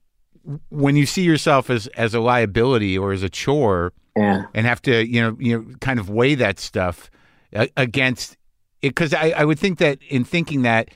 [0.70, 4.44] when you see yourself as as a liability or as a chore yeah.
[4.54, 7.10] and have to you know you know kind of weigh that stuff
[7.76, 8.36] against
[8.82, 10.90] it because I, I would think that in thinking that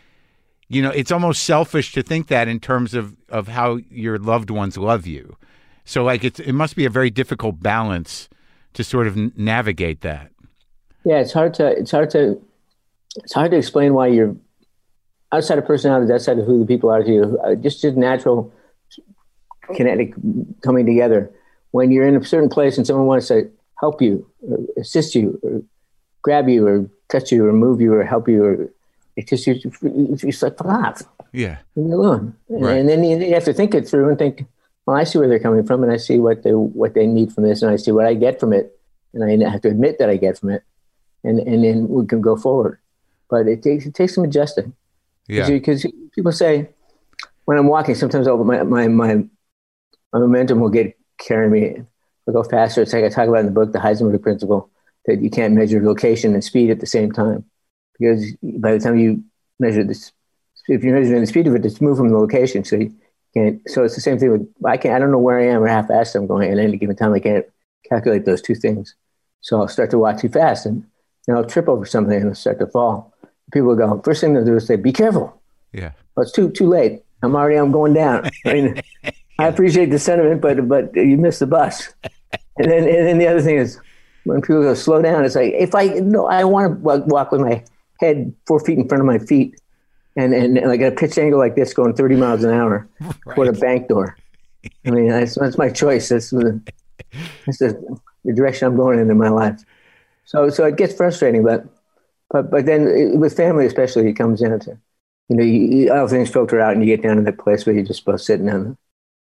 [0.68, 4.50] you know it's almost selfish to think that in terms of of how your loved
[4.50, 5.36] ones love you
[5.84, 8.28] so like it's it must be a very difficult balance
[8.74, 10.30] to sort of navigate that?
[11.04, 12.40] Yeah, it's hard to it's hard to
[13.16, 14.36] it's hard to explain why you're
[15.32, 17.38] outside of personality, outside of who the people are to you.
[17.44, 18.52] Uh, just just natural
[19.74, 20.14] kinetic
[20.62, 21.30] coming together.
[21.72, 25.38] When you're in a certain place and someone wants to help you, or assist you,
[25.42, 25.62] or
[26.22, 28.70] grab you, or touch you, or move you, or help you, or
[29.16, 29.60] it's just you.
[29.82, 31.02] it's just like fuck off.
[31.32, 32.34] Yeah, leave me alone.
[32.48, 32.78] Right.
[32.78, 34.46] And then you have to think it through and think
[34.86, 37.32] well, I see where they're coming from, and I see what they what they need
[37.32, 38.76] from this, and I see what I get from it,
[39.14, 40.64] and I have to admit that I get from it,
[41.22, 42.78] and and then we can go forward.
[43.28, 44.74] But it takes it takes some adjusting.
[45.28, 45.48] Yeah.
[45.48, 46.70] Because people say
[47.44, 49.24] when I'm walking, sometimes I'll, my my my
[50.12, 51.82] my momentum will get carry me.
[52.26, 52.82] I'll go faster.
[52.82, 54.70] It's like I talk about in the book, the Heisenberg principle,
[55.06, 57.44] that you can't measure location and speed at the same time,
[57.98, 59.22] because by the time you
[59.58, 60.12] measure this,
[60.68, 62.64] if you're measuring the speed of it, it's moved from the location.
[62.64, 62.94] So you,
[63.34, 63.60] can't.
[63.66, 64.94] So it's the same thing with I can't.
[64.94, 67.12] I don't know where I am or how fast I'm going at any given time.
[67.14, 67.46] I can't
[67.88, 68.94] calculate those two things.
[69.40, 70.84] So I'll start to walk too fast and
[71.26, 73.14] then I'll trip over something and I'll start to fall.
[73.52, 74.00] People will go.
[74.04, 75.40] First thing they'll do is say, "Be careful."
[75.72, 75.92] Yeah.
[76.14, 77.02] Well, it's too too late.
[77.22, 77.56] I'm already.
[77.56, 78.30] I'm going down.
[78.46, 78.82] I, mean,
[79.40, 81.92] I appreciate the sentiment, but but you missed the bus.
[82.56, 83.78] And then and then the other thing is
[84.24, 85.24] when people go slow down.
[85.24, 87.64] It's like if I no, I want to walk with my
[88.00, 89.60] head four feet in front of my feet
[90.16, 93.14] and, and, and like a pitch angle like this going 30 miles an hour right.
[93.34, 94.16] toward a bank door.
[94.86, 96.08] I mean, that's, that's my choice.
[96.08, 96.60] That's, the,
[97.46, 99.62] that's the, the direction I'm going in in my life.
[100.24, 101.64] So, so it gets frustrating, but,
[102.30, 104.78] but, but then it, with family especially, it comes down to,
[105.28, 107.74] you know, you, all things filter out, and you get down to the place where
[107.74, 108.76] you're just both sitting on the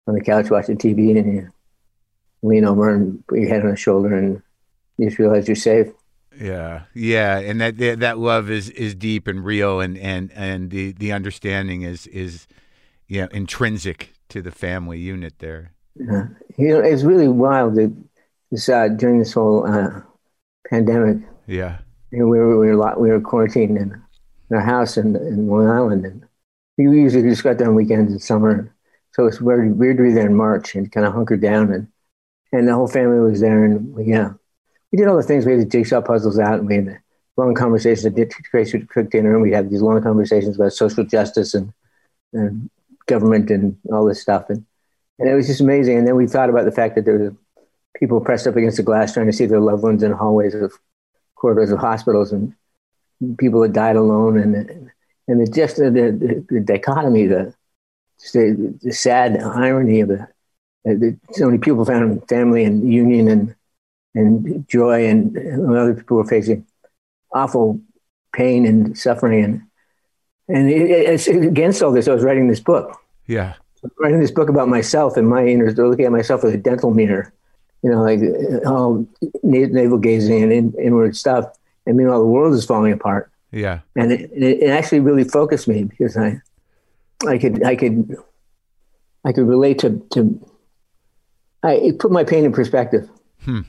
[0.06, 1.48] on the couch watching TV, and you
[2.42, 4.42] lean over and put your head on his shoulder, and
[4.98, 5.88] you just realize you're safe.
[6.38, 10.92] Yeah, yeah, and that that love is is deep and real, and and and the
[10.92, 12.46] the understanding is is
[13.06, 15.72] yeah intrinsic to the family unit there.
[15.94, 16.28] Yeah.
[16.56, 17.94] You know, it's really wild that
[18.50, 20.00] this uh, during this whole uh,
[20.68, 21.18] pandemic.
[21.46, 21.78] Yeah,
[22.10, 24.02] you know, we were we were we were quarantined in,
[24.50, 26.24] in our house in, in Long Island, and
[26.78, 28.74] we usually just got there on weekends in summer.
[29.12, 31.88] So it's weird, weird to be there in March and kind of hunker down, and
[32.52, 34.32] and the whole family was there, and we, yeah,
[34.90, 35.46] we did all the things.
[35.46, 36.98] We had the jigsaw puzzles out, and we had
[37.36, 38.06] long conversations.
[38.06, 41.72] At Tracy would cook dinner, and we had these long conversations about social justice and,
[42.32, 42.70] and
[43.06, 44.64] government and all this stuff, and
[45.18, 45.98] and it was just amazing.
[45.98, 47.36] And then we thought about the fact that there were
[47.96, 50.72] people pressed up against the glass trying to see their loved ones in hallways of
[51.34, 52.54] corridors of hospitals, and
[53.38, 54.90] people had died alone, and
[55.28, 57.54] and the just the, the, the dichotomy, the,
[58.30, 60.20] the the sad irony of it.
[60.84, 63.54] That so many people found family and union and
[64.14, 66.66] and joy, and, and other people were facing
[67.32, 67.80] awful
[68.32, 69.62] pain and suffering, and
[70.48, 72.08] and it, it's against all this.
[72.08, 72.98] I was writing this book.
[73.26, 73.54] Yeah,
[73.98, 77.32] writing this book about myself and my inner, looking at myself with a dental mirror,
[77.82, 79.06] you know, like uh, all
[79.42, 81.46] navel gazing and in, inward stuff.
[81.86, 83.30] And meanwhile, the world is falling apart.
[83.50, 86.40] Yeah, and it, it, actually really focused me because I,
[87.26, 88.16] I could, I could,
[89.24, 90.48] I could relate to to.
[91.62, 93.08] I it put my pain in perspective.
[93.44, 93.60] Hmm.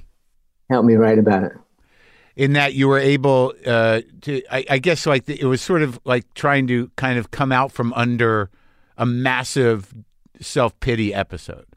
[0.70, 1.52] Helped me write about it.
[2.36, 5.84] In that you were able uh, to, I, I guess, like the, it was sort
[5.84, 8.50] of like trying to kind of come out from under
[8.98, 9.94] a massive
[10.42, 11.68] self pity episode.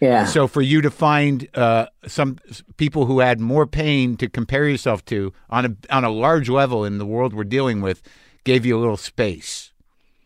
[0.00, 0.26] Yeah.
[0.26, 2.38] So for you to find uh, some
[2.76, 6.84] people who had more pain to compare yourself to on a on a large level
[6.84, 8.02] in the world we're dealing with,
[8.44, 9.72] gave you a little space.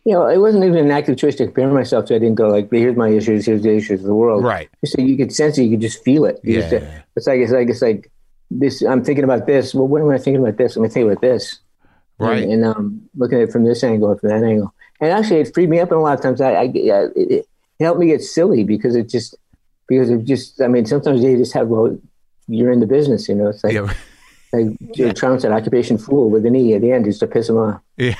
[0.05, 2.17] You know, it wasn't even an active choice to compare myself to.
[2.17, 3.47] I didn't go like, "Here's my issues.
[3.47, 4.69] Here's the issues of the world." Right.
[4.85, 5.65] So you could sense it.
[5.65, 6.41] You could just feel it.
[6.43, 6.71] You yeah.
[6.71, 6.87] Just,
[7.17, 8.11] it's like it's like it's like
[8.51, 8.83] this.
[8.83, 9.75] I'm thinking about this.
[9.75, 10.75] Well, what am I thinking about this?
[10.77, 11.61] I'm thinking about this.
[12.19, 12.43] Right.
[12.43, 15.55] And, and um, looking at it from this angle, from that angle, and actually, it
[15.55, 15.91] freed me up.
[15.93, 17.47] And a lot of times, I, I it, it
[17.79, 19.37] helped me get silly because it just
[19.89, 20.61] because it just.
[20.61, 21.97] I mean, sometimes they just have well,
[22.49, 23.51] you're in the business, you know.
[23.51, 23.93] It's like Yeah.
[24.53, 25.13] like yeah.
[25.13, 27.81] Trump said, occupation fool with an e at the end just to piss him off.
[27.97, 28.17] Yeah.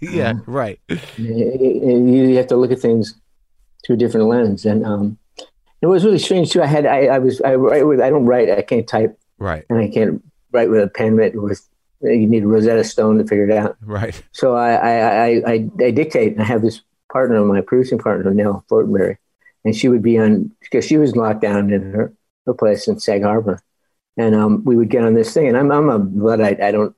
[0.12, 0.34] yeah.
[0.46, 0.80] Right.
[0.88, 3.14] And you have to look at things
[3.84, 5.18] through a different lens, and um,
[5.82, 6.62] it was really strange too.
[6.62, 8.50] I had I, I was I write with I don't write.
[8.50, 9.18] I can't type.
[9.38, 9.64] Right.
[9.68, 11.16] And I can't write with a pen.
[11.16, 11.68] With
[12.02, 13.76] you need a Rosetta Stone to figure it out.
[13.82, 14.20] Right.
[14.32, 16.80] So I I, I, I, I dictate, and I have this
[17.12, 19.16] partner, my producing partner, Nelle Fortenberry,
[19.64, 22.12] and she would be on because she was locked down in her,
[22.46, 23.60] her place in Sag Harbor,
[24.16, 26.60] and um, we would get on this thing, and I'm I'm a luddite.
[26.60, 26.94] I don't.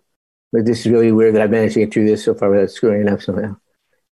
[0.52, 2.70] But this is really weird that I managed to get through this so far without
[2.70, 3.56] screwing it up somehow.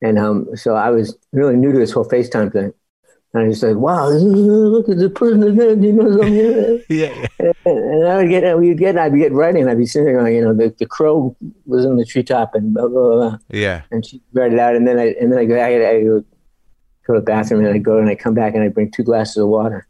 [0.00, 2.72] And um, so I was really new to this whole FaceTime thing.
[3.34, 6.82] And I just said, wow, look at the person that knows I'm here.
[6.88, 7.26] yeah.
[7.38, 10.06] And, and I would get, we'd get, I'd be getting writing, and I'd be sitting
[10.06, 13.38] there going, you know, the, the crow was in the treetop and blah, blah, blah.
[13.50, 13.82] Yeah.
[13.90, 14.76] And she read it out.
[14.76, 16.24] And then I, and then I go, I, I go,
[17.06, 19.38] to the bathroom and I go and I come back and I bring two glasses
[19.38, 19.86] of water.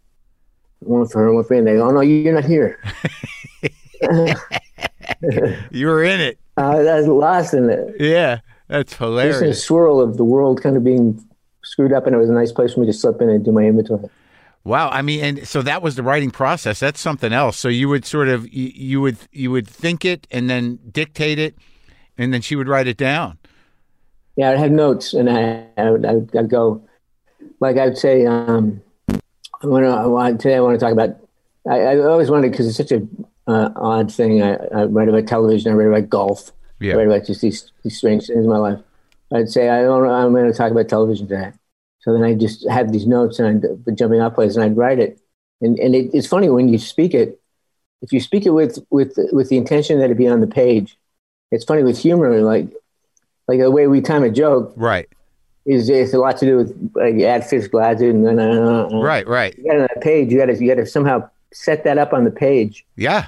[0.80, 1.58] One for her one for me.
[1.58, 2.80] And they go, oh, no, you're not here.
[5.70, 6.38] you were in it.
[6.56, 7.96] I was lost in it.
[8.00, 8.40] Yeah.
[8.68, 9.36] That's hilarious.
[9.36, 11.24] Just in a swirl of the world kind of being
[11.64, 13.50] screwed up, and it was a nice place for me to slip in and do
[13.50, 14.08] my inventory.
[14.64, 16.78] Wow, I mean, and so that was the writing process.
[16.80, 17.58] That's something else.
[17.58, 21.38] So you would sort of you, you would you would think it and then dictate
[21.38, 21.56] it,
[22.18, 23.38] and then she would write it down.
[24.36, 26.82] Yeah, I'd have notes, and I, I would I'd, I'd go,
[27.60, 31.16] like I'd say, um, I want to I want today I want to talk about.
[31.66, 33.06] I, I always wanted because it's such a
[33.48, 34.42] uh, odd thing.
[34.42, 35.72] I, I write about television.
[35.72, 36.52] I write about golf.
[36.80, 36.92] Yeah.
[36.92, 38.80] I write about just these these strange things in my life.
[39.34, 41.52] I'd say I don't, I'm going to talk about television today.
[42.00, 44.76] So then I just have these notes and I'd be jumping off places and I'd
[44.76, 45.20] write it.
[45.60, 47.40] And and it, it's funny when you speak it.
[48.00, 50.96] If you speak it with with with the intention that it be on the page,
[51.50, 52.40] it's funny with humor.
[52.40, 52.68] Like
[53.48, 55.08] like the way we time a joke Right.
[55.66, 59.00] is it's a lot to do with like add physical attitude and then uh, uh,
[59.02, 59.26] Right.
[59.26, 59.56] Right.
[59.58, 60.30] You got on that page.
[60.30, 62.86] You got to you got to somehow set that up on the page.
[62.96, 63.26] Yeah.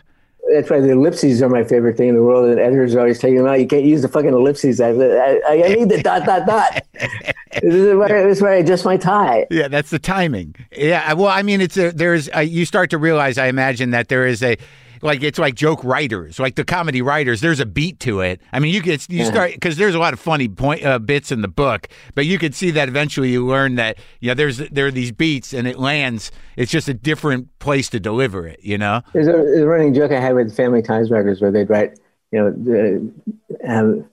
[0.53, 2.49] That's why the ellipses are my favorite thing in the world.
[2.49, 4.81] And editors are always telling them, "No, you can't use the fucking ellipses.
[4.81, 6.85] I, I, I need the dot dot dot.
[6.95, 10.55] this, is where, this is where I adjust my tie." Yeah, that's the timing.
[10.73, 14.09] Yeah, well, I mean, it's a, there's a, you start to realize, I imagine that
[14.09, 14.57] there is a
[15.03, 17.41] like it's like joke writers, like the comedy writers.
[17.41, 18.41] There's a beat to it.
[18.53, 21.33] I mean, you get you start because there's a lot of funny point uh, bits
[21.33, 24.59] in the book, but you could see that eventually you learn that you know there's
[24.59, 26.31] there are these beats and it lands.
[26.57, 28.61] It's just a different place to deliver it.
[28.63, 29.03] You know.
[29.13, 31.99] There's a, there's a running joke I had with Family Ties writers where they'd write,
[32.31, 33.13] you know, the,
[33.67, 34.05] um,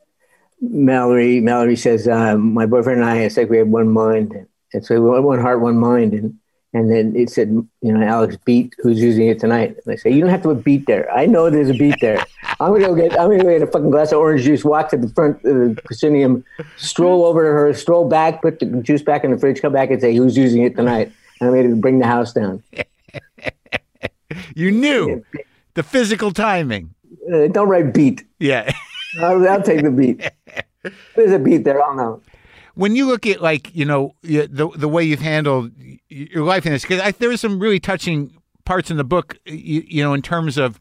[0.61, 4.85] Mallory Mallory says, uh, "My boyfriend and I, it's like we have one mind." And
[4.85, 6.37] so we one heart, one mind, and
[6.77, 7.49] and then it said,
[7.81, 9.75] you know, Alex beat who's using it tonight.
[9.83, 11.11] And I say, you don't have to put beat there.
[11.11, 12.23] I know there's a beat there.
[12.59, 14.89] I'm gonna go get I'm gonna go get a fucking glass of orange juice, walk
[14.89, 16.45] to the front of the proscenium,
[16.77, 19.89] stroll over to her, stroll back, put the juice back in the fridge, come back
[19.89, 21.11] and say, who's using it tonight?
[21.41, 22.61] And I'm gonna bring the house down.
[24.55, 25.25] you knew
[25.73, 26.93] the physical timing.
[27.33, 28.23] Uh, don't write beat.
[28.39, 28.71] Yeah.
[29.19, 30.29] I'll, I'll take the beat.
[31.15, 31.81] There's a beat there.
[31.81, 32.21] I'll know
[32.77, 35.71] when you look at like you know the the way you've handled
[36.07, 39.83] your life in this, because there are some really touching parts in the book, you,
[39.87, 40.79] you, know, in terms of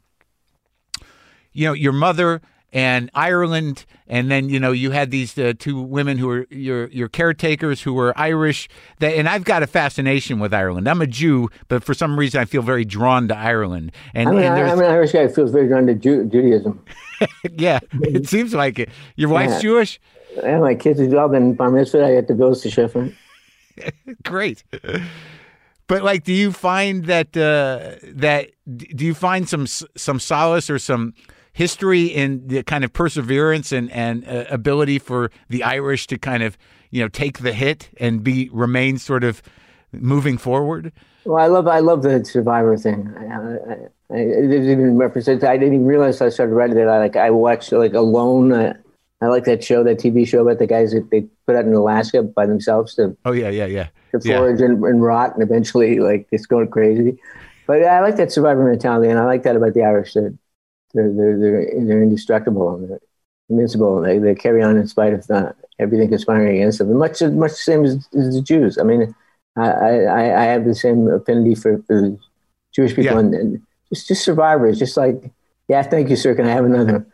[1.53, 2.43] you know your mother
[2.73, 6.89] and Ireland, and then you know you had these uh, two women who were your
[6.89, 8.69] your caretakers who were Irish.
[8.99, 10.89] That and I've got a fascination with Ireland.
[10.89, 13.93] I'm a Jew, but for some reason I feel very drawn to Ireland.
[14.15, 16.85] And, I'm, an, and I'm an Irish guy who feels very drawn to Jew, Judaism.
[17.57, 18.91] yeah, it seems like it.
[19.15, 19.61] Your wife's yeah.
[19.61, 19.99] Jewish.
[20.43, 22.07] Yeah, my kids are all been bar mitzvah.
[22.07, 22.97] I got to go to shift.
[24.25, 24.65] Great.
[25.89, 30.79] But like, do you find that uh, that do you find some some solace or
[30.79, 31.15] some
[31.53, 36.43] history in the kind of perseverance and and uh, ability for the Irish to kind
[36.43, 36.59] of
[36.91, 39.43] you know take the hit and be remain sort of
[39.93, 40.93] moving forward?
[41.25, 43.13] Well, I love I love the survivor thing.
[43.17, 45.45] I, I, I, it even represents.
[45.45, 46.89] I didn't even realize I started writing that.
[46.89, 48.53] I like I watched like Alone.
[48.53, 48.75] Uh,
[49.21, 51.73] I like that show, that TV show about the guys that they put out in
[51.73, 53.17] Alaska by themselves to.
[53.25, 53.89] Oh yeah, yeah, yeah.
[54.13, 54.67] To forage yeah.
[54.67, 57.19] and, and, rot and eventually like it's going crazy.
[57.67, 60.13] But I like that survivor mentality, and I like that about the Irish.
[60.13, 60.35] They're
[60.93, 63.01] they're they're, they're, they're indestructible and they're
[63.49, 64.03] invincible.
[64.03, 66.93] They they carry on in spite of everything conspiring against them.
[66.95, 68.77] Much much the same as, as the Jews.
[68.79, 69.15] I mean,
[69.57, 72.17] I, I I have the same affinity for, for
[72.75, 73.19] Jewish people yeah.
[73.19, 74.79] and, and just just survivors.
[74.79, 75.33] Just like
[75.69, 76.35] yeah, thank you, sir.
[76.35, 77.07] Can I have another?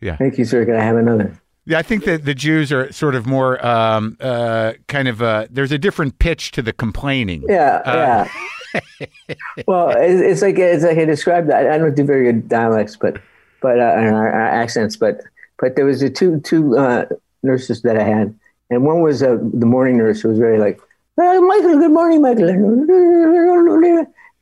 [0.00, 0.16] Yeah.
[0.16, 0.64] Thank you, sir.
[0.66, 1.40] Can I have another?
[1.66, 5.46] Yeah, I think that the Jews are sort of more um, uh, kind of uh,
[5.50, 7.44] there's a different pitch to the complaining.
[7.48, 8.28] Yeah, uh,
[8.74, 9.06] yeah.
[9.66, 11.70] well, it's, it's, like it's like I described that.
[11.70, 13.16] I don't do very good dialects, but
[13.62, 15.22] but uh, our, our, accents, but
[15.58, 17.06] but there was the two two uh,
[17.42, 18.38] nurses that I had,
[18.68, 20.78] and one was uh, the morning nurse who was very like,
[21.16, 22.88] Michael, good morning, Michael, and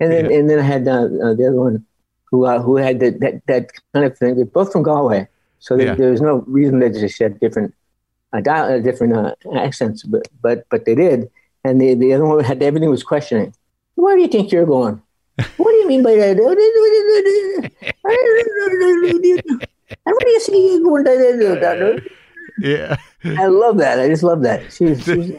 [0.01, 0.39] then yeah.
[0.39, 1.87] and then I had the other one
[2.33, 4.35] who who had the, that that kind of thing.
[4.35, 5.29] They're both from Galway
[5.63, 5.95] so yeah.
[5.95, 7.73] there's no reason they just had different
[8.33, 11.31] uh, dial, uh, different uh, accents, but but but they did.
[11.63, 13.55] And the the other one had everything was questioning.
[13.95, 15.01] Where do you think you're going?
[15.57, 16.37] What do you mean by that?
[20.05, 22.01] And what do you see you going?
[22.59, 23.99] Yeah, I love that.
[23.99, 24.73] I just love that.
[24.73, 25.33] She's she's,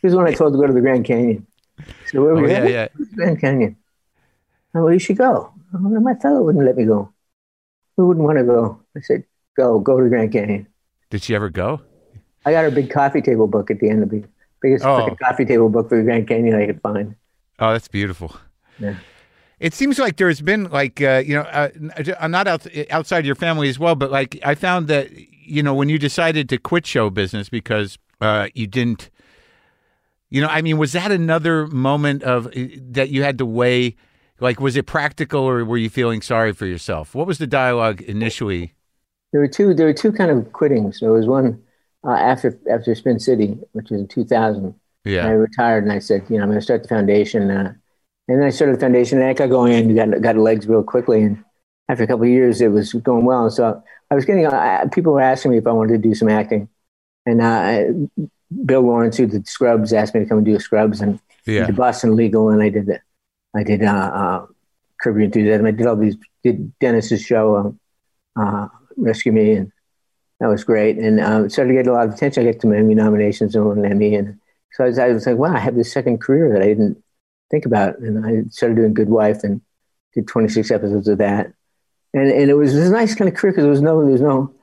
[0.00, 1.46] she's when I told to go to the Grand Canyon.
[2.06, 2.88] So where oh, we yeah, yeah.
[3.14, 3.76] Grand Canyon.
[4.74, 5.52] Oh, well, you should go.
[5.74, 7.12] Oh, my fellow wouldn't let me go.
[7.96, 8.80] Who wouldn't want to go?
[8.96, 9.24] I said,
[9.56, 10.66] go, go to Grand Canyon.
[11.10, 11.80] Did she ever go?
[12.46, 14.24] I got her big coffee table book at the end of the
[14.60, 15.14] biggest oh.
[15.20, 17.14] coffee table book for the Grand Canyon I could find.
[17.58, 18.36] Oh, that's beautiful.
[18.78, 18.96] Yeah.
[19.60, 21.70] It seems like there's been like uh, you know, uh,
[22.18, 25.74] uh not out, outside your family as well, but like I found that you know
[25.74, 29.10] when you decided to quit show business because uh, you didn't,
[30.28, 33.96] you know, I mean, was that another moment of uh, that you had to weigh?
[34.40, 37.14] Like, was it practical, or were you feeling sorry for yourself?
[37.14, 38.73] What was the dialogue initially?
[39.34, 41.00] There were two there were two kind of quittings.
[41.00, 41.60] There was one
[42.06, 44.72] uh, after after Spin City, which was in 2000.
[45.04, 47.50] Yeah, I retired and I said, you know, I'm going to start the foundation.
[47.50, 47.74] Uh,
[48.28, 50.84] and then I started the foundation and I got going and got got legs real
[50.84, 51.24] quickly.
[51.24, 51.44] And
[51.88, 53.42] after a couple of years, it was going well.
[53.42, 56.14] And so I was getting uh, people were asking me if I wanted to do
[56.14, 56.68] some acting,
[57.26, 58.26] and uh,
[58.64, 61.66] Bill Lawrence, who did Scrubs, asked me to come and do Scrubs and yeah.
[61.66, 63.00] did Boston Legal, and I did that.
[63.56, 64.46] I did uh, uh,
[65.00, 65.66] Curb Your Enthusiasm.
[65.66, 66.16] I did all these.
[66.44, 67.56] Did Denis's show.
[67.56, 67.80] Um,
[68.36, 69.72] uh, rescue me, and
[70.40, 70.98] that was great.
[70.98, 72.46] And um, started to get a lot of attention.
[72.46, 74.38] I got some Emmy nominations and an Emmy, and
[74.72, 77.02] so I was, I was like, wow, I have this second career that I didn't
[77.50, 77.98] think about.
[77.98, 79.60] And I started doing Good Wife and
[80.12, 81.52] did 26 episodes of that,
[82.12, 84.02] and and it was, it was a nice kind of career because there was no
[84.02, 84.54] there was no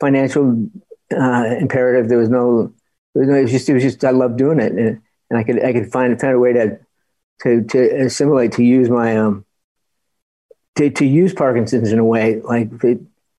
[0.00, 0.68] financial
[1.12, 2.08] uh, imperative.
[2.08, 2.72] There was no
[3.14, 5.38] it was, no, it was just it was just I loved doing it, and, and
[5.38, 6.78] I could I could find find a way to
[7.42, 9.44] to to assimilate to use my um
[10.76, 12.70] to to use Parkinson's in a way like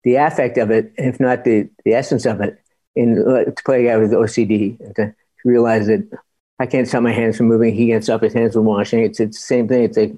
[0.04, 2.60] the affect of it, if not the, the essence of it,
[2.96, 6.08] in uh, to play out with OCD and to realize that
[6.60, 7.74] I can't stop my hands from moving.
[7.74, 9.04] He can't stop his hands from washing.
[9.04, 9.84] It's it's the same thing.
[9.84, 10.16] It's like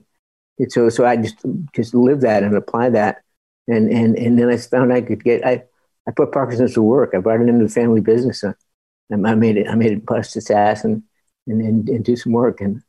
[0.58, 1.38] it's so so I just
[1.74, 3.24] just live that and apply that,
[3.68, 5.64] and and and then I found I could get I
[6.08, 7.14] I put Parkinson's to work.
[7.14, 8.44] I brought it into the family business.
[9.10, 11.04] And I made it I made it bust its ass and
[11.48, 12.82] and and, and do some work and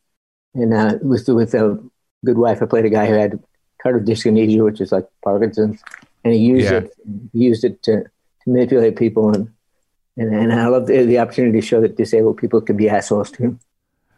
[0.54, 1.78] and uh, with with a
[2.24, 2.62] good wife.
[2.62, 3.38] I played a guy who had
[3.84, 5.82] tardive dyskinesia, which is like Parkinson's
[6.26, 6.78] and he used yeah.
[6.78, 6.92] it
[7.32, 8.10] he used it to, to
[8.46, 9.48] manipulate people and
[10.16, 13.30] and and I love the, the opportunity to show that disabled people can be assholes
[13.30, 13.58] too.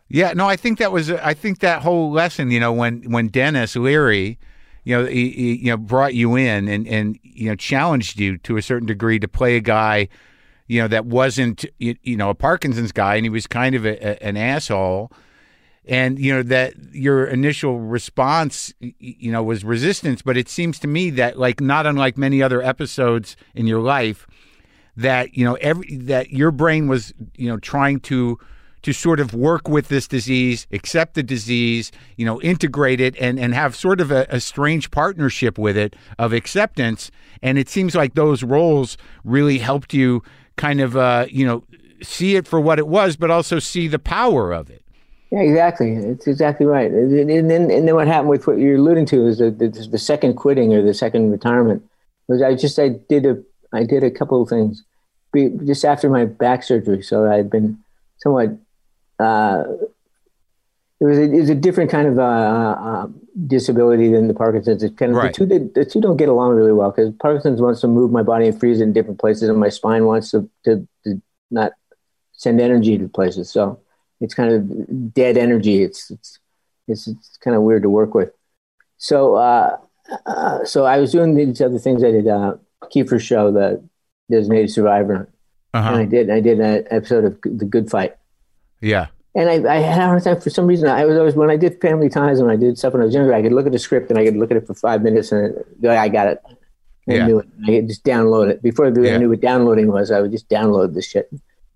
[0.09, 3.29] Yeah, no, I think that was I think that whole lesson, you know, when when
[3.29, 4.39] Denis Leary,
[4.85, 8.39] you know, he, he, you know brought you in and and you know challenged you
[8.39, 10.09] to a certain degree to play a guy,
[10.67, 13.85] you know, that wasn't you, you know a Parkinson's guy, and he was kind of
[13.85, 15.13] a, a, an asshole,
[15.89, 20.21] and you know that your initial response, you know, was resistance.
[20.23, 24.27] But it seems to me that like not unlike many other episodes in your life,
[24.97, 28.39] that you know every that your brain was you know trying to
[28.83, 33.39] to sort of work with this disease, accept the disease, you know, integrate it and,
[33.39, 37.11] and have sort of a, a strange partnership with it of acceptance.
[37.43, 40.23] And it seems like those roles really helped you
[40.57, 41.65] kind of, uh, you know,
[42.03, 44.85] see it for what it was, but also see the power of it.
[45.31, 45.93] Yeah, exactly.
[45.93, 46.91] It's exactly right.
[46.91, 49.99] And then, and then what happened with what you're alluding to is the, the, the
[49.99, 51.83] second quitting or the second retirement
[52.29, 54.85] was I just, I did a, I did a couple of things
[55.67, 57.03] just after my back surgery.
[57.03, 57.79] So I'd been
[58.19, 58.57] somewhat
[59.19, 59.65] uh,
[61.01, 63.09] it was a, it was a different kind of uh, uh,
[63.47, 64.83] disability than the Parkinson's.
[64.83, 65.33] It kind of right.
[65.33, 68.23] the two the two don't get along really well because Parkinson's wants to move my
[68.23, 71.73] body and freeze it in different places, and my spine wants to, to, to not
[72.33, 73.51] send energy to places.
[73.51, 73.79] So
[74.21, 75.83] it's kind of dead energy.
[75.83, 76.39] It's it's
[76.87, 78.33] it's, it's kind of weird to work with.
[78.97, 79.79] So uh,
[80.27, 82.03] uh, so I was doing these other things.
[82.03, 83.83] I did uh, Kiefer show, the
[84.31, 85.29] designated survivor,
[85.75, 85.89] uh-huh.
[85.89, 88.17] and I did I did an episode of The Good Fight
[88.81, 89.07] yeah.
[89.35, 90.89] And I, I had a hard time for some reason.
[90.89, 93.15] I was always when I did Family Ties and I did stuff when I was
[93.15, 93.35] younger.
[93.35, 95.31] I could look at the script and I could look at it for five minutes
[95.33, 96.43] and go, I got it.
[97.09, 97.27] I yeah.
[97.27, 97.49] knew it.
[97.65, 100.11] I could just download it before I knew what downloading was.
[100.11, 101.31] I would just download the shit.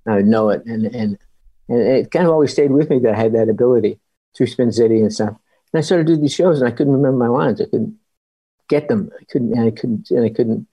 [0.07, 1.19] I would know it, and and
[1.73, 3.99] and it kind of always stayed with me that I had that ability
[4.37, 5.35] through Spin City and stuff.
[5.73, 7.61] And I started doing these shows, and I couldn't remember my lines.
[7.61, 7.99] I couldn't
[8.69, 9.11] get them.
[9.19, 10.67] I couldn't, and I couldn't, and I couldn't.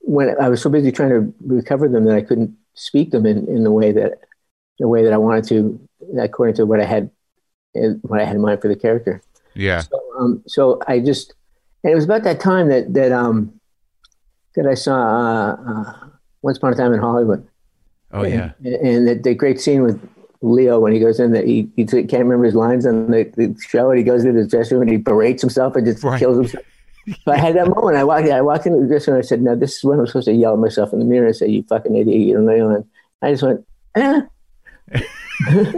[0.00, 3.48] When I was so busy trying to recover them that I couldn't speak them in,
[3.48, 4.20] in the way that
[4.78, 7.10] the way that I wanted to, according to what I had,
[8.02, 9.20] what I had in mind for the character.
[9.54, 9.80] Yeah.
[9.80, 11.34] So, um, so I just,
[11.82, 13.58] and it was about that time that that um
[14.54, 16.08] that I saw uh, uh,
[16.42, 17.46] Once Upon a Time in Hollywood.
[18.12, 18.52] Oh yeah.
[18.64, 20.00] And, and the, the, great scene with
[20.40, 23.56] Leo when he goes in that he, he can't remember his lines on the, the
[23.68, 26.18] show and he goes into his dressing room and he berates himself and just right.
[26.18, 26.64] kills himself.
[27.24, 27.96] so I had that moment.
[27.96, 29.98] I walked, I walked into the dressing room and I said, "No, this is when
[29.98, 32.34] I'm supposed to yell at myself in the mirror and say, you fucking idiot, you
[32.34, 32.84] don't know." And
[33.22, 34.20] I just went, eh,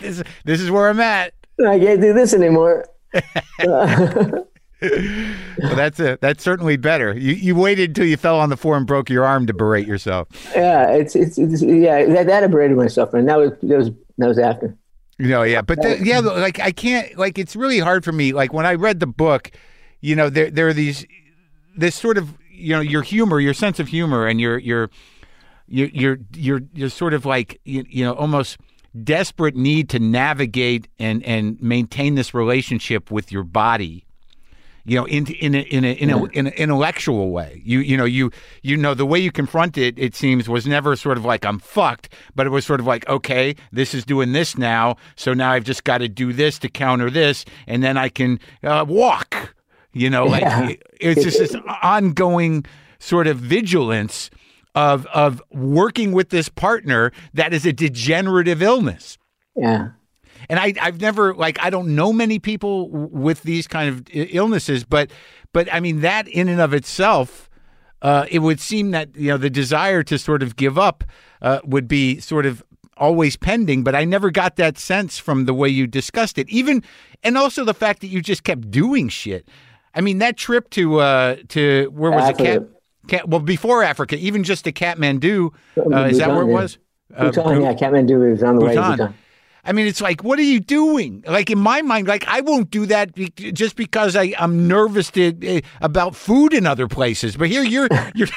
[0.00, 1.32] this, this is where I'm at.
[1.66, 2.86] I can't do this anymore.
[4.82, 7.12] well, that's a, that's certainly better.
[7.16, 9.86] You you waited until you fell on the floor and broke your arm to berate
[9.86, 10.28] yourself.
[10.54, 13.90] Yeah, it's it's, it's yeah that, that I berated myself, and that was that was
[14.18, 14.76] that was after.
[15.18, 18.32] You know, yeah, but the, yeah, like I can't like it's really hard for me.
[18.32, 19.50] Like when I read the book,
[20.00, 21.04] you know, there there are these
[21.76, 24.88] this sort of you know your humor, your sense of humor, and your your
[25.68, 28.56] you're you're you're you're sort of like you, you know almost
[29.04, 34.06] desperate need to navigate and and maintain this relationship with your body
[34.84, 37.96] you know in in a, in a, in, a, in an intellectual way you you
[37.96, 38.30] know you
[38.62, 41.58] you know the way you confront it it seems was never sort of like i'm
[41.58, 45.52] fucked but it was sort of like okay this is doing this now so now
[45.52, 49.54] i've just got to do this to counter this and then i can uh, walk
[49.92, 50.72] you know like yeah.
[51.00, 52.64] it's just this ongoing
[52.98, 54.30] sort of vigilance
[54.74, 59.18] of of working with this partner that is a degenerative illness.
[59.56, 59.90] Yeah.
[60.48, 64.84] And I I've never like I don't know many people with these kind of illnesses,
[64.84, 65.10] but
[65.52, 67.48] but I mean that in and of itself.
[68.02, 71.04] Uh, it would seem that you know the desire to sort of give up
[71.42, 72.64] uh, would be sort of
[72.96, 76.48] always pending, but I never got that sense from the way you discussed it.
[76.48, 76.82] Even
[77.22, 79.46] and also the fact that you just kept doing shit.
[79.94, 82.62] I mean that trip to uh, to where was it?
[83.08, 86.78] Cat, well, before Africa, even just to Kathmandu, uh, is that where it was?
[87.16, 88.66] Uh, Bhutan, yeah, Kathmandu is on the Bhutan.
[88.66, 89.14] way to Bhutan.
[89.64, 91.24] I mean, it's like, what are you doing?
[91.26, 95.10] Like in my mind, like I won't do that be- just because I, I'm nervous
[95.12, 97.36] to, uh, about food in other places.
[97.36, 98.28] But here, you're you're,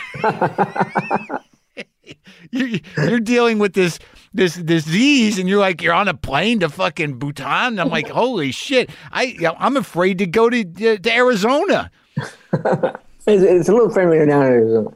[2.52, 4.00] you're you're dealing with this
[4.34, 7.80] this disease, and you're like you're on a plane to fucking Bhutan.
[7.80, 8.90] I'm like, holy shit!
[9.12, 10.64] I I'm afraid to go to
[10.98, 11.92] to Arizona.
[13.26, 14.94] It's, it's a little friendlier now in Arizona.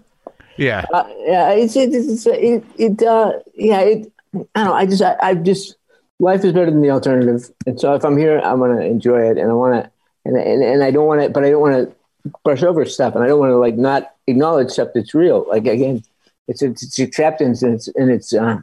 [0.58, 0.86] Yeah.
[0.94, 1.52] Uh, yeah.
[1.52, 4.74] It's, it's, it's it, it, uh, yeah, it, I don't know.
[4.74, 5.78] I just, I, I just,
[6.20, 7.50] life is better than the alternative.
[7.66, 9.92] And so if I'm here, I'm going to enjoy it and I want to,
[10.26, 13.16] and, and, and I don't want to, but I don't want to brush over stuff
[13.16, 15.46] and I don't want to like not acknowledge stuff that's real.
[15.48, 16.04] Like again,
[16.48, 18.60] it's, it's, it's acceptance and it's, and it's, uh,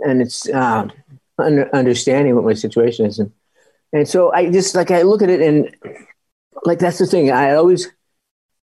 [0.00, 0.88] and it's, uh,
[1.38, 3.18] under, understanding what my situation is.
[3.18, 3.32] And,
[3.92, 5.74] and so I just like, I look at it and
[6.64, 7.30] like, that's the thing.
[7.30, 7.88] I always,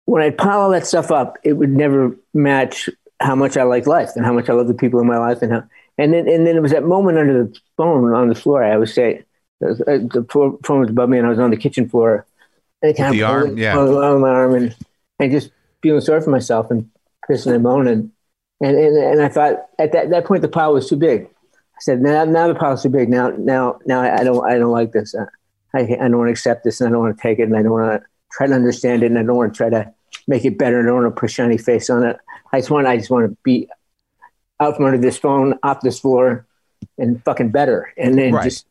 [0.06, 2.90] when I pile all that stuff up, it would never match
[3.20, 5.44] how much I like life and how much I love the people in my life
[5.44, 5.64] and how,
[5.98, 8.64] and then and then it was that moment under the phone on the floor.
[8.64, 9.24] I always say
[9.64, 12.26] uh, the phone was above me and I was on the kitchen floor.
[12.82, 14.76] And kind the of arm, yeah, on my arm and
[15.20, 15.52] and just
[15.84, 16.90] feeling sorry for myself and
[17.30, 18.12] pissing and moaning.
[18.60, 21.26] And, and and I thought at that, that point the pile was too big.
[21.26, 23.10] I said now now the pile's too big.
[23.10, 25.14] Now now now I don't I don't like this.
[25.74, 27.56] I I don't want to accept this and I don't want to take it and
[27.56, 29.94] I don't want to try to understand it and I don't want to try to
[30.28, 30.80] make it better.
[30.80, 32.18] and I don't want to put shiny face on it.
[32.52, 33.70] I just want I just want to be
[34.62, 36.46] out from under this phone, off this floor,
[36.98, 38.44] and fucking better, and then right.
[38.44, 38.68] just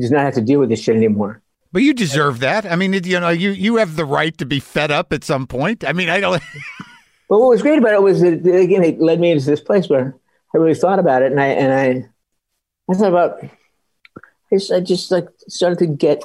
[0.00, 1.42] just not have to deal with this shit anymore.
[1.72, 2.64] But you deserve that.
[2.64, 5.46] I mean, you know, you you have the right to be fed up at some
[5.46, 5.84] point.
[5.84, 6.42] I mean, I don't.
[7.28, 9.88] but what was great about it was that again, it led me into this place
[9.88, 10.14] where
[10.54, 13.42] I really thought about it, and I and I, I thought about.
[13.42, 16.22] I just, I just like started to get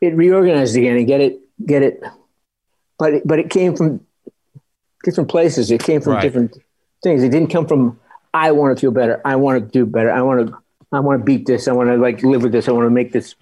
[0.00, 2.02] it reorganized again and get it get it,
[2.98, 4.06] but it, but it came from
[5.02, 5.72] different places.
[5.72, 6.22] It came from right.
[6.22, 6.56] different
[7.02, 7.24] things.
[7.24, 7.98] It didn't come from
[8.34, 9.20] I want to feel better.
[9.24, 10.10] I want to do better.
[10.10, 10.58] I want to
[10.92, 11.68] I want to beat this.
[11.68, 12.68] I want to like live with this.
[12.68, 13.34] I want to make this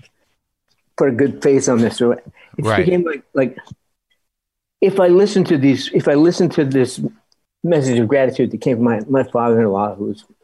[0.96, 1.96] put a good face on this.
[1.96, 2.24] So it
[2.58, 2.84] right.
[2.84, 3.58] became like like
[4.80, 7.00] if I listen to these, if I listen to this
[7.62, 10.34] message of gratitude that came from my my father-in-law, who was a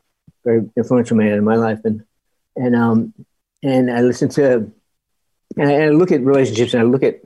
[0.45, 2.05] very influential man in my life, and
[2.57, 3.15] and um
[3.63, 4.71] and I listen to
[5.57, 7.21] and I, and I look at relationships and I look at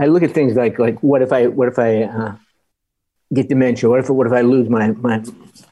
[0.00, 2.36] I look at things like like what if I what if I uh,
[3.34, 3.88] get dementia?
[3.88, 5.22] What if what if I lose my my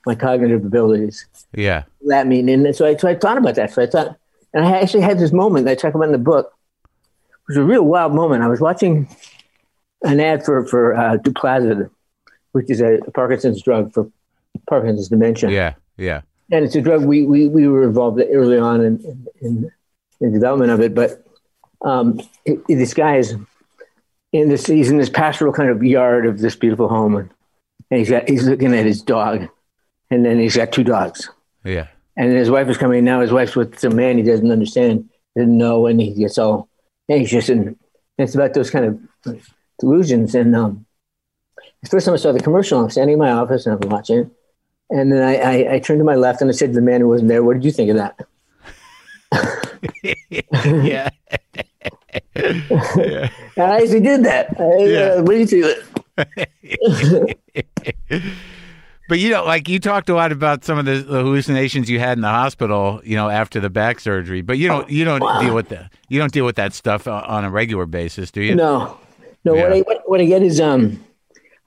[0.06, 1.26] my cognitive abilities?
[1.54, 2.48] Yeah, that mean?
[2.48, 3.72] And so I so I thought about that.
[3.72, 4.16] So I thought,
[4.52, 6.52] and I actually had this moment that I talk about in the book.
[6.84, 8.42] It was a real wild moment.
[8.42, 9.08] I was watching
[10.02, 11.90] an ad for for uh, Nuplazid,
[12.52, 14.10] which is a Parkinson's drug for
[14.68, 15.50] Parkinson's dementia.
[15.50, 16.22] Yeah, yeah.
[16.50, 19.70] And it's a drug we we, we were involved early on in in,
[20.20, 21.24] in development of it, but
[21.82, 23.34] um, it, it, this guy is
[24.32, 27.30] in this he's in this pastoral kind of yard of this beautiful home, and
[27.92, 29.48] and he's got he's looking at his dog,
[30.10, 31.28] and then he's got two dogs.
[31.62, 31.88] Yeah.
[32.16, 33.20] And his wife is coming now.
[33.20, 36.70] His wife's with some man he doesn't understand, doesn't know, and he gets all
[37.10, 37.50] anxious.
[37.50, 37.76] And
[38.16, 38.86] it's about those kind
[39.26, 39.46] of
[39.78, 40.34] delusions.
[40.34, 40.86] And um,
[41.82, 44.20] the first time I saw the commercial, I'm standing in my office and I'm watching
[44.20, 44.30] it.
[44.88, 47.02] And then I, I, I turned to my left and I said to the man
[47.02, 48.18] who wasn't there, "What did you think of that?"
[50.30, 51.10] yeah.
[52.36, 53.30] yeah.
[53.58, 54.58] I actually did that.
[54.58, 55.00] I, yeah.
[55.00, 56.01] Uh, what do you think?
[59.08, 61.98] But you know, like you talked a lot about some of the, the, hallucinations you
[61.98, 64.42] had in the hospital, you know, after the back surgery.
[64.42, 65.40] But you don't, you don't wow.
[65.40, 65.92] deal with that.
[66.08, 68.54] You don't deal with that stuff on a regular basis, do you?
[68.54, 68.98] No,
[69.44, 69.54] no.
[69.54, 69.62] Yeah.
[69.62, 71.02] What I what, what, I get is um,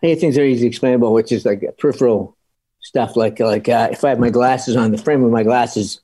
[0.03, 2.37] I get things are easy explainable, which is like peripheral
[2.81, 3.15] stuff.
[3.15, 6.01] Like like uh, if I have my glasses on, the frame of my glasses,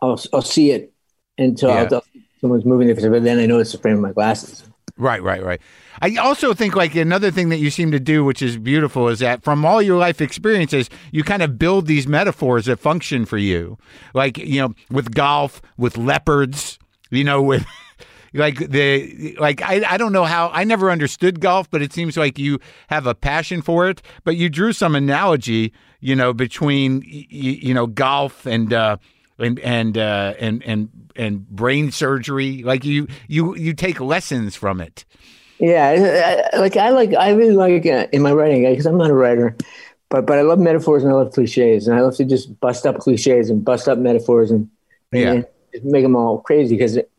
[0.00, 0.92] I'll I'll see it
[1.38, 2.00] until yeah.
[2.40, 4.64] someone's moving it, but then I know it's the frame of my glasses.
[4.96, 5.60] Right, right, right.
[6.00, 9.18] I also think like another thing that you seem to do, which is beautiful, is
[9.20, 13.38] that from all your life experiences, you kind of build these metaphors that function for
[13.38, 13.78] you.
[14.14, 16.78] Like, you know, with golf, with leopards,
[17.10, 17.66] you know, with
[18.34, 22.16] like the like I, I don't know how I never understood golf, but it seems
[22.16, 24.02] like you have a passion for it.
[24.24, 28.98] But you drew some analogy, you know, between you, you know golf and uh,
[29.38, 32.62] and and uh, and and and brain surgery.
[32.62, 35.04] Like you you you take lessons from it.
[35.60, 39.14] Yeah, like I like I really like uh, in my writing because I'm not a
[39.14, 39.56] writer,
[40.08, 42.86] but but I love metaphors and I love cliches and I love to just bust
[42.86, 44.70] up cliches and bust up metaphors and,
[45.12, 45.80] and yeah.
[45.82, 47.10] make them all crazy because it,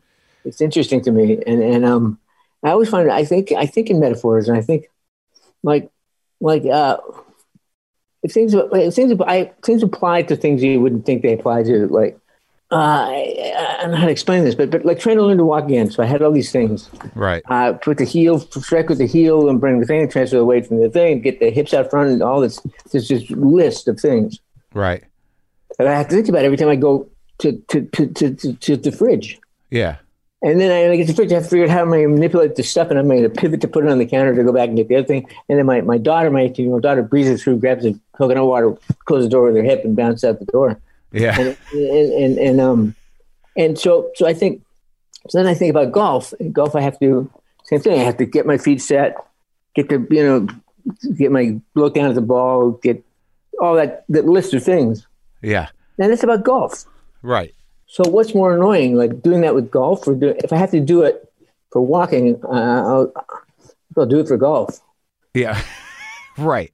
[0.44, 2.18] it's interesting to me and and um
[2.62, 4.86] I always find I think I think in metaphors and I think
[5.62, 5.90] like
[6.40, 6.98] like uh
[8.22, 11.86] if things if things I things apply to things you wouldn't think they apply to
[11.88, 12.18] like
[12.72, 15.38] uh, I, I, don't know how to explain this, but but like trying to learn
[15.38, 15.90] to walk again.
[15.90, 16.88] So I had all these things.
[17.16, 17.42] Right.
[17.48, 20.66] Uh, put the heel, strike with the heel, and bring the thing, transfer the weight
[20.66, 22.60] from the thing, get the hips out front, and all this.
[22.92, 24.38] There's this list of things.
[24.72, 25.02] Right.
[25.78, 27.08] That I have to think about every time I go
[27.38, 29.40] to to to to, to, to the fridge.
[29.70, 29.96] Yeah.
[30.42, 31.32] And then I get to the fridge.
[31.32, 33.28] I have to figure out how going to manipulate the stuff, and I'm going to
[33.28, 35.28] pivot to put it on the counter to go back and get the other thing.
[35.48, 38.46] And then my, my daughter, my 18 year old daughter, breezes through, grabs a coconut
[38.46, 40.80] water, closes the door with her hip, and bounces out the door.
[41.12, 41.38] Yeah.
[41.38, 42.94] And, and, and, and, um,
[43.56, 44.62] and so, so I think,
[45.28, 46.32] so then I think about golf.
[46.34, 47.30] In golf, I have to
[47.64, 48.00] same thing.
[48.00, 49.16] I have to get my feet set,
[49.74, 50.48] get the, you know,
[51.16, 53.04] get my look down at the ball, get
[53.60, 55.06] all that, that list of things.
[55.42, 55.68] Yeah.
[55.98, 56.84] And it's about golf.
[57.22, 57.54] Right.
[57.86, 60.80] So what's more annoying, like doing that with golf or do, if I have to
[60.80, 61.30] do it
[61.70, 63.12] for walking, uh, I'll,
[63.96, 64.80] I'll do it for golf.
[65.34, 65.60] Yeah.
[66.38, 66.72] right.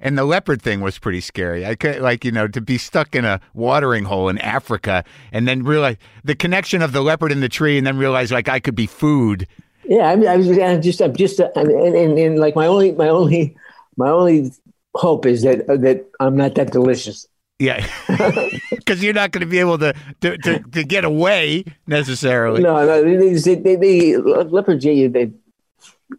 [0.00, 1.66] And the leopard thing was pretty scary.
[1.66, 5.48] I could like you know to be stuck in a watering hole in Africa and
[5.48, 8.60] then realize the connection of the leopard in the tree, and then realize like I
[8.60, 9.46] could be food.
[9.84, 12.92] Yeah, I, mean, I was I'm just I'm just and, and, and like my only
[12.92, 13.56] my only
[13.96, 14.52] my only
[14.94, 17.26] hope is that that I'm not that delicious.
[17.58, 17.84] Yeah,
[18.70, 22.62] because you're not going to be able to, to, to, to get away necessarily.
[22.62, 25.32] No, no, they, they, they, leopards get you, they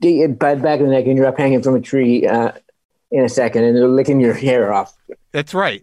[0.02, 2.28] get you by the back of the neck, and you're up hanging from a tree
[2.28, 2.52] uh,
[3.12, 4.96] in a second, and they're licking your hair off.
[5.32, 5.82] That's right.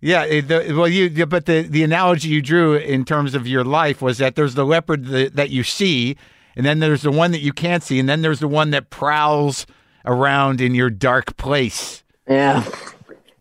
[0.00, 3.64] Yeah, it- the, well, you but the the analogy you drew in terms of your
[3.64, 6.16] life was that there's the leopard that, that you see,
[6.54, 8.90] and then there's the one that you can't see, and then there's the one that
[8.90, 9.66] prowls
[10.04, 12.04] around in your dark place.
[12.28, 12.64] Yeah.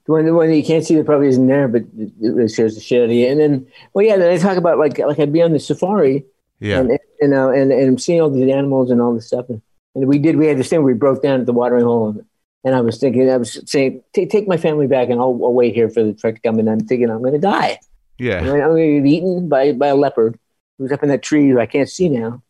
[0.06, 2.30] The one, the one that you can't see that probably isn't there, but it it
[2.34, 3.28] really scares the shit out of you.
[3.28, 6.26] And then, well, yeah, then I talk about like like I'd be on the safari,
[6.60, 9.50] Yeah, and and uh, and and seeing all these animals and all this stuff.
[9.50, 9.62] And,
[9.96, 12.10] and we did we had this thing where we broke down at the watering hole,
[12.10, 12.26] and,
[12.66, 15.54] and I was thinking I was saying take take my family back, and I'll, I'll
[15.54, 16.60] wait here for the truck to come.
[16.60, 17.80] And I'm thinking I'm going to die.
[18.18, 20.38] yeah, I'm going to get eaten by by a leopard
[20.78, 22.42] who's up in that tree who I can't see now,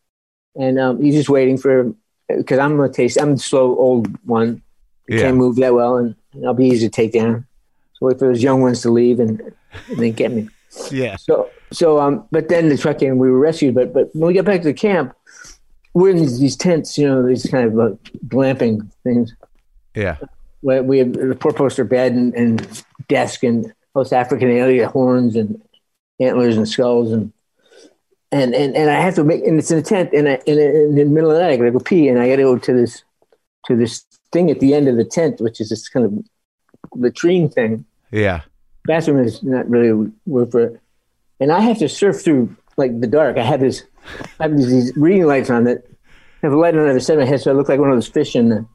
[0.56, 1.94] and um, he's just waiting for
[2.28, 4.62] because I'm a taste I'm the slow old one.
[5.06, 5.20] yeah.
[5.20, 7.46] Can't move that well, and, and I'll be easy to take down.
[7.94, 10.48] So wait for those young ones to leave and, and then get me.
[10.90, 11.16] yeah.
[11.16, 13.74] So so um, but then the truck came, and we were rescued.
[13.74, 15.14] But but when we got back to the camp,
[15.92, 17.96] we're in these, these tents, you know, these kind of uh,
[18.28, 19.34] glamping things.
[19.96, 20.18] Yeah,
[20.60, 25.36] Where we have the four poster bed and, and desk and most African alien horns
[25.36, 25.60] and
[26.20, 27.32] antlers and skulls and
[28.32, 30.58] and and, and I have to make and it's in a tent and, I, and
[30.58, 32.72] in the middle of the night I gotta go pee and I gotta go to
[32.72, 33.02] this
[33.66, 36.12] to this thing at the end of the tent which is this kind of
[36.94, 37.84] latrine thing.
[38.10, 38.42] yeah,
[38.84, 40.80] Bathroom is not really a word for it,
[41.40, 43.38] and I have to surf through like the dark.
[43.38, 43.82] I have this
[44.38, 45.84] I have these, reading lights on that
[46.42, 47.90] have a light on the other side of my head, so I look like one
[47.90, 48.66] of those fish in the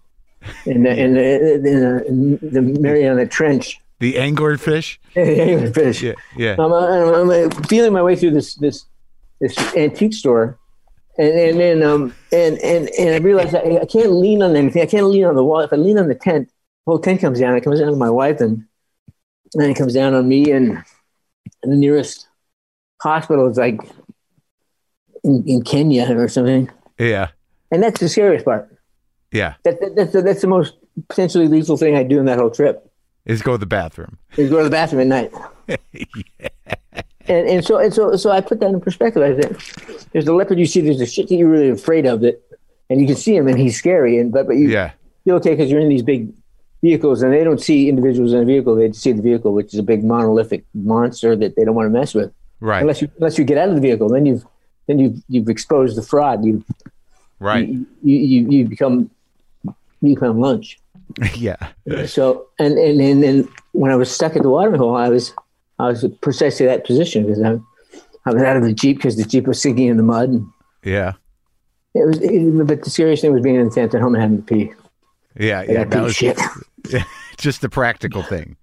[0.65, 3.79] in the in the, in the, in the Mariana Trench.
[3.99, 4.99] the angler fish.
[5.13, 6.01] fish.
[6.01, 8.85] Yeah, yeah, I'm, I'm, I'm uh, feeling my way through this this
[9.39, 10.57] this antique store,
[11.17, 14.81] and and then um and and and I realize I, I can't lean on anything.
[14.81, 15.59] I can't lean on the wall.
[15.59, 17.55] If I lean on the tent, the whole tent comes down.
[17.55, 18.65] It comes down on my wife, and
[19.53, 20.51] then it comes down on me.
[20.51, 20.83] And,
[21.63, 22.27] and the nearest
[23.01, 23.79] hospital is like
[25.23, 26.69] in, in Kenya or something.
[26.97, 27.29] yeah,
[27.71, 28.70] And that's the scariest part.
[29.31, 29.55] Yeah.
[29.63, 30.73] That, that, that's the, that's the most
[31.09, 32.87] potentially lethal thing I do in that whole trip.
[33.25, 34.17] Is go to the bathroom.
[34.35, 35.31] is go to the bathroom at night.
[37.27, 39.21] And and so and so so I put that in perspective.
[39.21, 40.81] I said, there's the leopard you see.
[40.81, 42.41] There's the shit that you're really afraid of that,
[42.89, 44.17] and you can see him and he's scary.
[44.17, 44.91] And but but you Yeah,
[45.23, 46.33] feel okay because you're in these big
[46.81, 48.75] vehicles and they don't see individuals in a vehicle.
[48.75, 51.91] They see the vehicle, which is a big monolithic monster that they don't want to
[51.91, 54.09] mess with right, unless you unless you get out of the vehicle.
[54.09, 54.43] Then you've
[54.87, 56.43] then you've you've exposed the fraud.
[56.43, 56.65] You
[57.39, 57.69] right.
[57.69, 59.11] you, you you become
[60.01, 60.77] you become lunch.
[61.35, 61.71] yeah,
[62.05, 65.33] So and and and then when I was stuck at the watering hole, I was
[65.79, 67.57] I was precisely that position because I,
[68.25, 70.29] I was out of the jeep because the jeep was sinking in the mud.
[70.29, 70.47] And
[70.83, 71.13] yeah,
[71.93, 74.21] it was, it, but the serious thing was being in the tent at home and
[74.21, 74.73] having to pee.
[75.37, 75.83] yeah, yeah.
[75.83, 76.39] That was shit.
[77.37, 78.55] just the practical thing.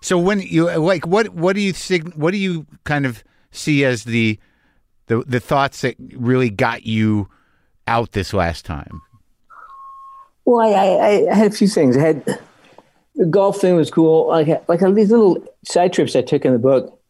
[0.00, 2.14] So when you like, what what do you think?
[2.14, 4.38] What do you kind of see as the
[5.06, 7.28] the the thoughts that really got you
[7.86, 9.00] out this last time?
[10.44, 11.96] Well, I, I, I had a few things.
[11.96, 12.38] I had
[13.14, 14.28] the golf thing was cool.
[14.28, 17.00] Like like these little side trips I took in the book,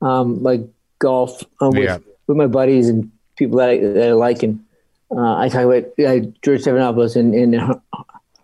[0.00, 0.60] um, like
[0.98, 1.98] golf um, with Yeah.
[2.26, 4.42] with my buddies and people that I, that I like.
[4.42, 4.64] And
[5.10, 7.82] uh, I talk about uh, George Stephanopoulos and, and Har-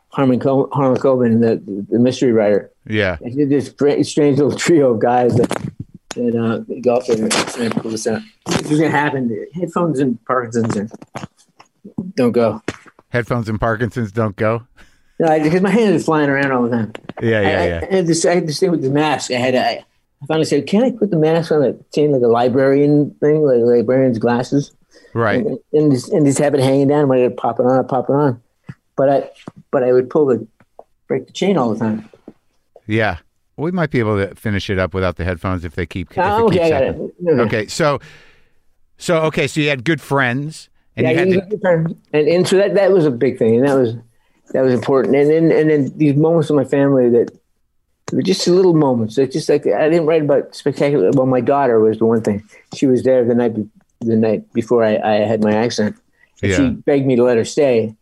[0.09, 2.71] Harlan Co- Harlan Coben, the the mystery writer.
[2.87, 5.49] Yeah, I did this strange little trio of guys that
[6.17, 8.07] that uh, golf and and this
[8.69, 9.47] was gonna happen.
[9.55, 10.91] Headphones and Parkinson's and
[12.17, 12.61] don't go.
[13.11, 14.67] Headphones and Parkinson's don't go.
[15.19, 16.93] No, because my hand is flying around all the time.
[17.21, 17.81] Yeah, yeah, I, yeah.
[17.91, 18.25] I had this.
[18.25, 19.31] I had this thing with the mask.
[19.31, 19.55] I had.
[19.55, 19.85] I,
[20.23, 23.43] I finally said, "Can I put the mask on a chain like a librarian thing,
[23.43, 24.73] like a librarian's glasses?"
[25.13, 25.45] Right.
[25.45, 27.09] And, and just and just have it hanging down.
[27.09, 28.43] When I pop it on, I pop it on.
[28.97, 29.31] But I,
[29.71, 30.47] but I would pull the,
[31.09, 32.09] break the chain all the time.
[32.87, 33.19] Yeah.
[33.57, 36.11] We might be able to finish it up without the headphones if they keep.
[36.11, 36.97] If it Oh, okay, I got it.
[37.21, 37.43] No, no.
[37.45, 38.01] Okay, so
[38.97, 41.51] so okay, so you had good friends, and yeah, you had he the, was a
[41.51, 41.97] good friend.
[42.12, 43.95] and and so that that was a big thing, and that was
[44.53, 45.14] that was important.
[45.16, 47.30] And then and then these moments with my family that
[48.12, 49.16] were just little moments.
[49.18, 51.11] It's just like I didn't write about spectacular.
[51.12, 52.43] Well, my daughter was the one thing.
[52.74, 53.68] She was there the night be,
[54.01, 55.97] the night before I, I had my accident.
[56.43, 56.57] Yeah.
[56.57, 57.95] She begged me to let her stay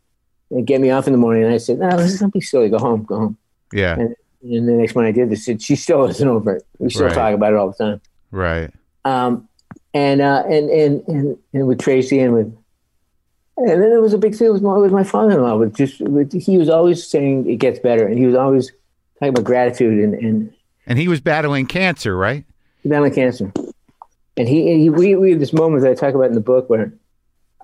[0.50, 1.44] and get me off in the morning.
[1.44, 2.68] And I said, "No, this is don't be silly.
[2.70, 3.02] Go home.
[3.04, 3.36] Go home."
[3.72, 5.44] yeah, And, and the next morning I did this.
[5.62, 6.62] She still isn't over it.
[6.78, 7.14] We still Right.
[7.14, 8.70] talk about it all the time right,
[9.04, 9.48] um,
[9.94, 12.56] and, uh, and and and and with Tracy and with,
[13.58, 15.56] and then there was a big thing with my with my father-in-law.
[15.56, 18.72] With just with, he was always saying it gets better, and he was always
[19.18, 20.52] talking about gratitude and and
[20.86, 22.44] and he was battling cancer, right?
[22.84, 23.52] battling cancer.
[24.36, 26.40] And he, and he we, we had this moment that I talk about in the
[26.40, 26.92] book where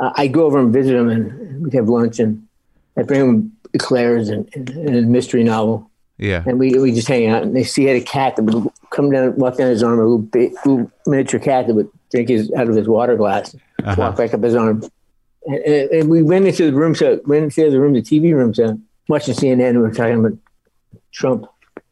[0.01, 2.47] uh, I go over and visit him, and we'd have lunch, and
[2.97, 5.89] I bring him eclairs and, and, and a mystery novel.
[6.19, 6.45] Yeah.
[6.47, 7.43] and we we just hang out.
[7.43, 9.99] And they see he had a cat that would come down, walk down his arm,
[9.99, 13.55] a little, big, little miniature cat that would drink his out of his water glass,
[13.83, 13.95] Uh-huh.
[13.99, 14.83] walk back up his arm.
[15.47, 18.55] And, and, we went into the room, so went into the room, the TV room,
[18.55, 18.79] so
[19.09, 19.75] watching CNN.
[19.75, 20.39] We were talking about
[21.13, 21.47] Trump,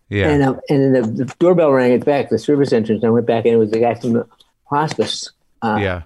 [0.09, 0.31] Yeah.
[0.31, 3.03] and uh, and then the, the doorbell rang at the back, the service entrance.
[3.03, 4.27] And I went back, in, it was the guy from the
[4.65, 5.31] hospice.
[5.61, 6.03] Uh, yeah.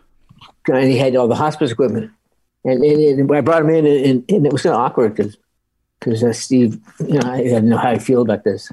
[0.67, 2.11] and he had all the hospice equipment.
[2.65, 5.37] And, and, and I brought him in, and, and it was kind of awkward because
[6.01, 8.71] because uh, Steve, you know, I didn't know how I feel about this,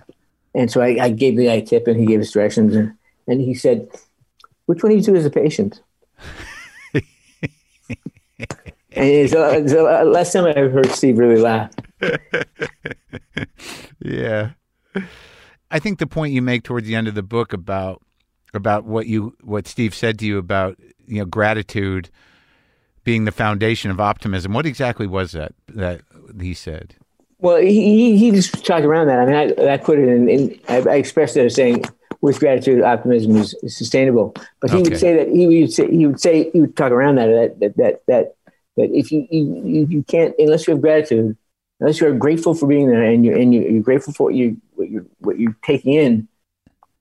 [0.55, 2.93] and so I, I gave the guy a tip, and he gave us directions, and
[3.27, 3.87] and he said,
[4.65, 5.79] "Which one of you two is a patient?"
[8.95, 11.71] So uh, last time I heard Steve really laugh.
[14.05, 14.51] Yeah.
[15.71, 18.01] I think the point you make towards the end of the book about
[18.53, 20.77] about what you what Steve said to you about
[21.07, 22.09] you know gratitude
[23.03, 24.53] being the foundation of optimism.
[24.53, 26.01] What exactly was that that
[26.39, 26.95] he said?
[27.39, 29.19] Well, he, he, he just talked around that.
[29.19, 29.35] I mean,
[29.67, 31.83] I, I put it in, in I, I expressed it as saying,
[32.21, 34.33] with gratitude, optimism is, is sustainable.
[34.61, 34.89] But he Okay.
[34.89, 37.77] would say that he would say he would say he would talk around that that
[37.77, 38.35] that that
[38.77, 41.37] that, that if you, you you can't unless you have gratitude,
[41.79, 44.35] unless you are grateful for being there and you and you, you're grateful for what
[44.35, 46.27] you what you what you're taking in,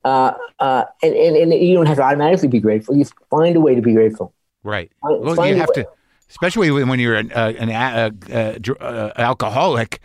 [0.04, 2.96] uh, uh, and, and and you don't have to automatically be grateful.
[2.96, 4.32] You find a way to be grateful.
[4.62, 4.90] Right.
[5.00, 5.88] Find- Well, find you have way- to,
[6.30, 10.00] especially when you're an uh, an uh, alcoholic.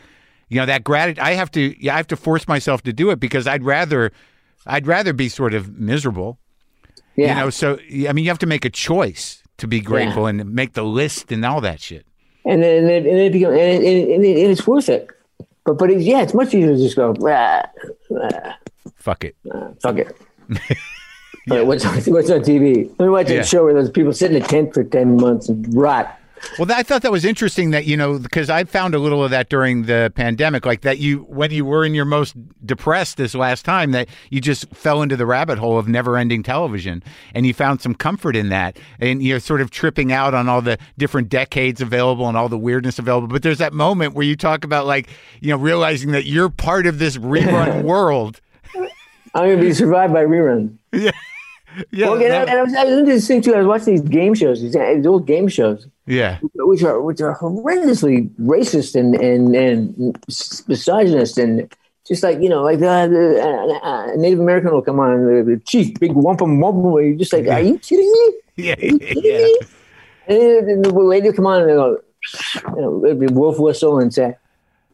[0.49, 1.19] You know that gratitude.
[1.19, 1.75] I have to.
[1.83, 4.13] Yeah, I have to force myself to do it because I'd rather,
[4.65, 6.39] I'd rather be sort of miserable.
[7.17, 7.29] Yeah.
[7.29, 7.49] You know.
[7.49, 10.83] So I mean, you have to make a choice to be grateful and make the
[10.83, 12.05] list and all that shit.
[12.45, 15.09] and then and then, and it becomes and, it, and, it, and it's worth it.
[15.65, 17.13] But but it, yeah, it's much easier to just go.
[17.27, 17.63] "Ah,
[18.21, 18.57] ah,
[18.95, 19.35] Fuck it.
[19.53, 20.15] ah, fuck it.
[21.47, 22.89] But what's on, what's on TV?
[22.99, 23.39] Let me watch Yeah.
[23.39, 26.17] a show where those people sit in a tent for ten months and rot.
[26.57, 29.23] Well, that, I thought that was interesting that, you know, because I found a little
[29.23, 32.35] of that during the pandemic, like that you, when you were in your most
[32.65, 36.43] depressed this last time, that you just fell into the rabbit hole of never ending
[36.43, 38.77] television and you found some comfort in that.
[38.99, 42.57] And you're sort of tripping out on all the different decades available and all the
[42.57, 43.27] weirdness available.
[43.27, 45.09] But there's that moment where you talk about, like,
[45.41, 48.41] you know, realizing that you're part of this rerun world.
[49.33, 50.75] I'm gonna be survived by reruns.
[50.91, 51.11] Yeah.
[51.91, 52.07] Yeah.
[52.09, 53.53] Well, and, I, that- and I was, I was into this thing too.
[53.53, 56.39] I was watching these game shows, these, these old game shows, yeah.
[56.55, 60.17] which are which are horrendously racist and and and
[60.67, 61.71] misogynist and
[62.07, 65.43] just like you know, like the, the uh, uh, Native American will come on, the,
[65.43, 66.91] the chief, big wampum wampum.
[67.03, 68.33] You're just like, are you kidding me?
[68.59, 68.73] Yeah.
[68.75, 69.37] Are you kidding Yeah.
[69.43, 69.59] me?
[70.29, 71.99] And the lady will come on and go,
[72.75, 74.35] you know, it'd be wolf whistle and say,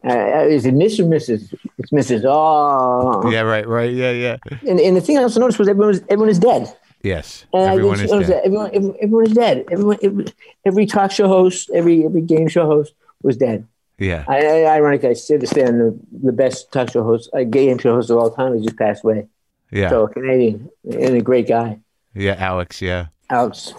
[0.04, 2.24] uh, uh, "Is it Miss or Mrs.?" It's Mrs.
[2.26, 3.40] Oh, Yeah.
[3.40, 3.66] Right.
[3.66, 3.92] Right.
[3.92, 4.10] Yeah.
[4.12, 4.36] Yeah.
[4.68, 6.74] and, and the thing I also noticed was everyone was everyone is dead.
[7.02, 7.44] Yes.
[7.52, 8.40] And Everyone is dead.
[8.44, 9.64] everyone, everyone, everyone is dead.
[9.70, 10.24] Everyone, every,
[10.64, 13.66] every talk show host, every every game show host was dead.
[13.98, 14.24] Yeah.
[14.26, 17.94] I, I ironically, I still stand the, the best talk show host, a game show
[17.94, 19.26] host of all time, has just passed away.
[19.70, 19.90] Yeah.
[19.90, 21.78] So a Canadian and a great guy,
[22.14, 22.36] Yeah.
[22.38, 22.80] Alex.
[22.80, 23.06] Yeah.
[23.30, 23.74] Alex.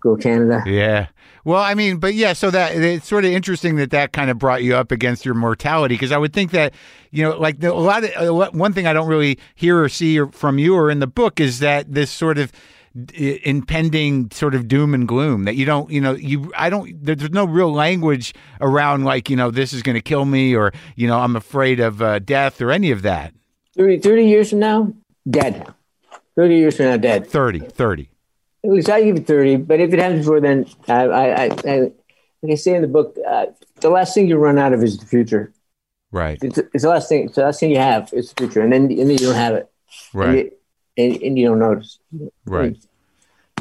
[0.00, 0.62] Go Canada.
[0.66, 1.08] Yeah.
[1.50, 4.38] Well, I mean, but yeah, so that it's sort of interesting that that kind of
[4.38, 6.72] brought you up against your mortality because I would think that
[7.10, 9.82] you know, like the, a lot of a lot, one thing I don't really hear
[9.82, 12.52] or see or, from you or in the book is that this sort of
[13.18, 17.04] i- impending sort of doom and gloom that you don't, you know, you I don't
[17.04, 20.54] there- there's no real language around like you know this is going to kill me
[20.54, 23.34] or you know I'm afraid of uh, death or any of that.
[23.76, 24.92] 30, 30 years from now,
[25.28, 25.66] dead.
[26.36, 27.26] 30 years from now, dead.
[27.26, 28.08] 30, 30.
[28.62, 31.44] At least I give it 30, but if it happens before then, I, I, I,
[31.66, 31.78] I
[32.42, 33.46] like I say in the book, uh,
[33.80, 35.52] the last thing you run out of is the future.
[36.12, 36.38] Right.
[36.42, 37.26] It's, it's the last thing.
[37.26, 39.34] It's the last thing you have is the future, and then and then you don't
[39.34, 39.70] have it,
[40.12, 40.52] and, Right.
[40.96, 41.98] you, and, and you don't notice.
[42.44, 42.76] Right.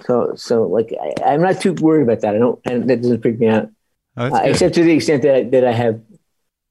[0.05, 2.35] So so like I, I'm not too worried about that.
[2.35, 3.69] I don't, and that doesn't freak me out.
[4.17, 6.01] Oh, Uh, except to the extent that I, that I have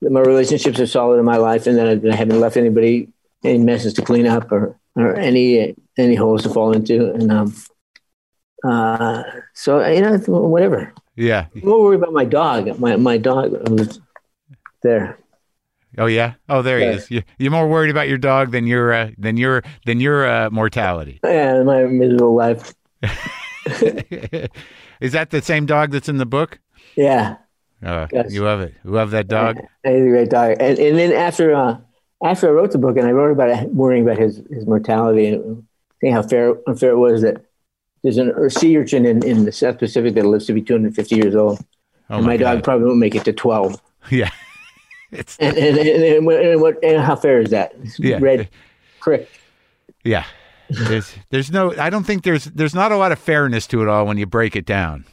[0.03, 2.57] that my relationships are solid in my life, and that I, that I haven't left
[2.57, 3.09] anybody
[3.45, 7.55] any messes to clean up or or any any holes to fall into, and um,
[8.65, 9.23] uh,
[9.55, 10.93] so you know whatever.
[11.17, 11.47] yeah.
[11.55, 12.79] I'm more worried about my dog.
[12.79, 14.01] My my dog was
[14.83, 15.19] there.
[15.97, 16.35] Oh yeah.
[16.49, 16.91] Oh, there Yeah.
[16.93, 17.11] he is.
[17.11, 20.51] You- You're more worried about your dog than your uh, than your than your uh,
[20.51, 21.19] mortality.
[21.25, 22.75] Yeah, my miserable life.
[23.81, 26.59] is that the same dog that's in the book?
[26.97, 27.37] Yeah,
[27.85, 28.33] Uh, Yes.
[28.33, 28.75] You love it.
[28.85, 29.57] You love that dog.
[29.85, 30.57] he's a great dog.
[30.61, 31.79] And and then after uh,
[32.25, 35.29] after I wrote the book and I wrote about it, worrying about his his mortality
[35.29, 35.65] and
[36.01, 37.45] seeing how fair unfair it was that
[38.03, 41.17] there's an a sea urchin in, in the South Pacific that lives to be 250
[41.17, 41.59] years old,
[42.11, 42.65] Oh and my, dog God.
[42.65, 43.81] probably won't make it to 12.
[44.11, 44.31] Yeah.
[45.11, 47.73] It's And and, and, and, what, and, what, and how fair is that?
[47.83, 48.19] It's Yeah.
[48.21, 48.49] Red
[49.01, 49.29] prick.
[50.05, 50.25] yeah.
[50.71, 51.75] There's there's no.
[51.79, 54.27] I don't think there's there's not a lot of fairness to it all when you
[54.27, 55.07] break it down.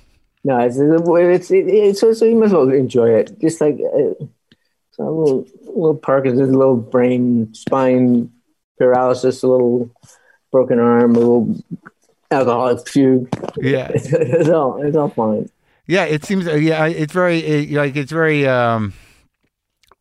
[0.43, 3.39] No, it's it's, it's, it's so, so you must well enjoy it.
[3.39, 4.25] Just like uh,
[4.99, 8.31] a little, little Parkinson's, a little brain, spine
[8.77, 9.89] paralysis, a little
[10.51, 11.55] broken arm, a little
[12.31, 13.29] alcoholic fugue.
[13.57, 15.49] Yeah, it's all, it's all fine.
[15.87, 16.45] Yeah, it seems.
[16.45, 18.47] Yeah, it's very it, like it's very.
[18.47, 18.93] um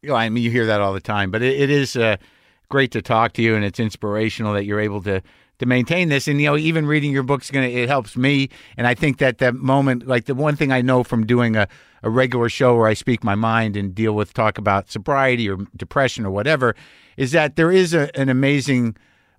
[0.05, 2.19] you know, I mean, you hear that all the time, but it, it is uh,
[2.69, 5.23] great to talk to you, and it's inspirational that you're able to
[5.59, 6.29] to maintain this.
[6.29, 8.51] And you know, even reading your book's gonna it helps me.
[8.77, 11.69] And I think that that moment, like the one thing I know from doing a
[12.03, 15.57] a regular show where I speak my mind and deal with talk about sobriety or
[15.75, 16.77] depression or whatever,
[17.17, 18.95] is that there is a, an amazing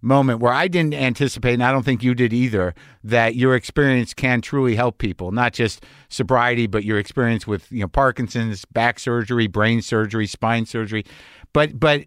[0.06, 4.14] moment where I didn't anticipate, and I don't think you did either, that your experience
[4.14, 8.99] can truly help people, not just sobriety, but your experience with you know Parkinson's, back
[8.99, 11.03] surgery, brain surgery, spine surgery,
[11.53, 12.06] but but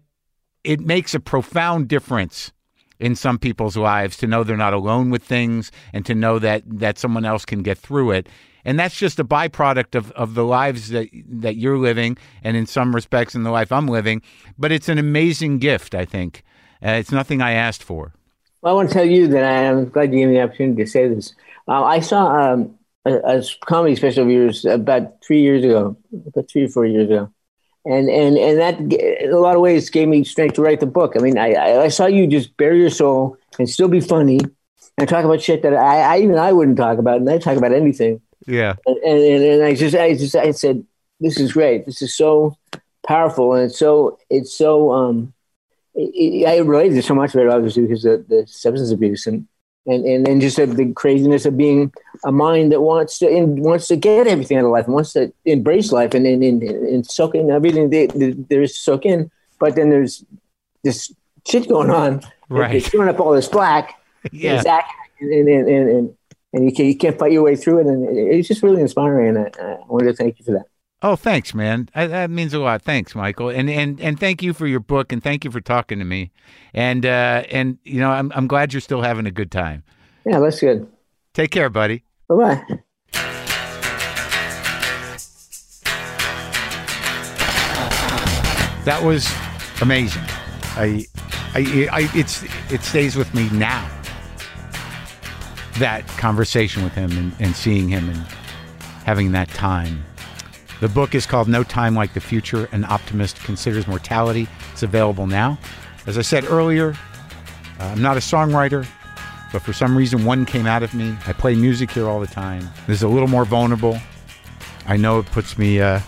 [0.63, 2.51] it makes a profound difference
[2.99, 6.63] in some people's lives to know they're not alone with things and to know that
[6.65, 8.27] that someone else can get through it.
[8.65, 12.65] And that's just a byproduct of, of the lives that that you're living and in
[12.65, 14.21] some respects in the life I'm living.
[14.57, 16.43] But it's an amazing gift, I think.
[16.83, 18.13] Uh, it's nothing I asked for.
[18.61, 20.83] Well, I want to tell you that I am glad you gave me the opportunity
[20.83, 21.33] to say this.
[21.67, 26.49] Uh, I saw um, a, a, comedy special of yours about three years ago, about
[26.49, 27.31] three or four years ago,
[27.85, 30.85] and and and that in a lot of ways gave me strength to write the
[30.85, 31.13] book.
[31.15, 34.39] I mean, I I saw you just bare your soul and still be funny
[34.97, 37.57] and talk about shit that I, I even I wouldn't talk about, and I talk
[37.57, 38.21] about anything.
[38.45, 40.83] Yeah, and, and and I just I just I said
[41.19, 41.85] this is great.
[41.85, 42.57] This is so
[43.07, 45.33] powerful, and it's so it's so um
[46.47, 49.47] I related to so much of it obviously because of the substance abuse and
[49.85, 51.91] and and then just the craziness of being
[52.23, 55.33] a mind that wants to and wants to get everything out of life wants to
[55.45, 59.29] embrace life and and, and, and soak in everything there is to soak in.
[59.59, 60.23] But then there's
[60.83, 61.13] this
[61.45, 62.21] shit going on.
[62.49, 62.75] Right.
[62.75, 63.99] It's throwing up all this black.
[64.31, 64.63] Yeah.
[65.19, 66.17] And, and, and, and,
[66.53, 67.87] and you, can, you can't fight your way through it.
[67.87, 69.35] And it's just really inspiring.
[69.35, 70.65] And I, I wanted to thank you for that.
[71.01, 71.87] Oh, thanks, man.
[71.95, 72.81] I, that means a lot.
[72.81, 75.97] Thanks, Michael, and and and thank you for your book, and thank you for talking
[75.99, 76.31] to me.
[76.73, 79.83] And uh, and you know, I'm I'm glad you're still having a good time.
[80.25, 80.87] Yeah, that's good.
[81.33, 82.03] Take care, buddy.
[82.27, 82.79] Bye bye.
[88.83, 89.31] That was
[89.81, 90.23] amazing.
[90.75, 91.05] I,
[91.53, 93.89] I, I, it's it stays with me now.
[95.77, 98.17] That conversation with him and, and seeing him and
[99.05, 100.03] having that time
[100.79, 104.47] the book is called No Time Like the Future An Optimist Considers Mortality.
[104.71, 105.57] It's available now.
[106.07, 106.95] As I said earlier,
[107.79, 108.87] uh, I'm not a songwriter,
[109.51, 111.15] but for some reason one came out of me.
[111.27, 112.69] I play music here all the time.
[112.87, 113.99] This is a little more vulnerable.
[114.85, 115.99] I know it puts me uh,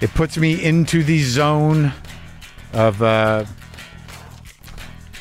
[0.00, 1.92] it puts me into the zone
[2.72, 3.44] of uh,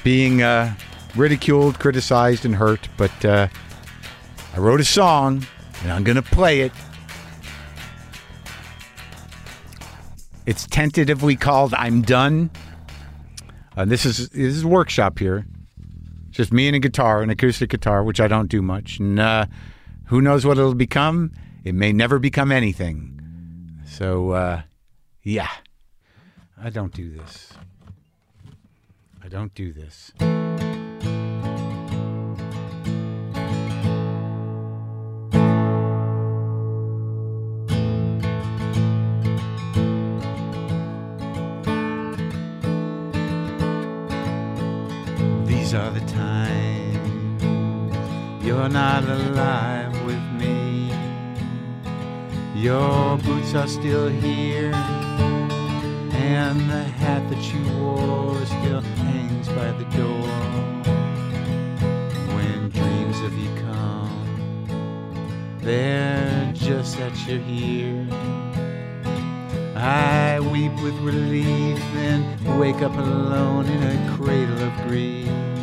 [0.04, 0.74] being uh,
[1.16, 2.90] ridiculed, criticized, and hurt.
[2.98, 3.48] But uh,
[4.54, 5.46] I wrote a song,
[5.84, 6.74] and I'm gonna play it
[10.46, 12.52] It's tentatively called "I'm Done."
[13.76, 15.46] Uh, this is this is a workshop here.
[16.30, 19.00] Just me and a guitar, an acoustic guitar, which I don't do much.
[19.00, 19.46] And uh,
[20.06, 21.32] who knows what it'll become?
[21.64, 23.82] It may never become anything.
[23.88, 24.62] So, uh,
[25.24, 25.50] yeah,
[26.62, 27.54] I don't do this.
[29.24, 30.12] I don't do this.
[49.16, 50.92] Alive with me.
[52.56, 54.74] Your boots are still here,
[56.14, 60.28] and the hat that you wore still hangs by the door.
[62.36, 68.08] When dreams of you come, they're just that you're here.
[69.76, 75.55] I weep with relief, then wake up alone in a cradle of grief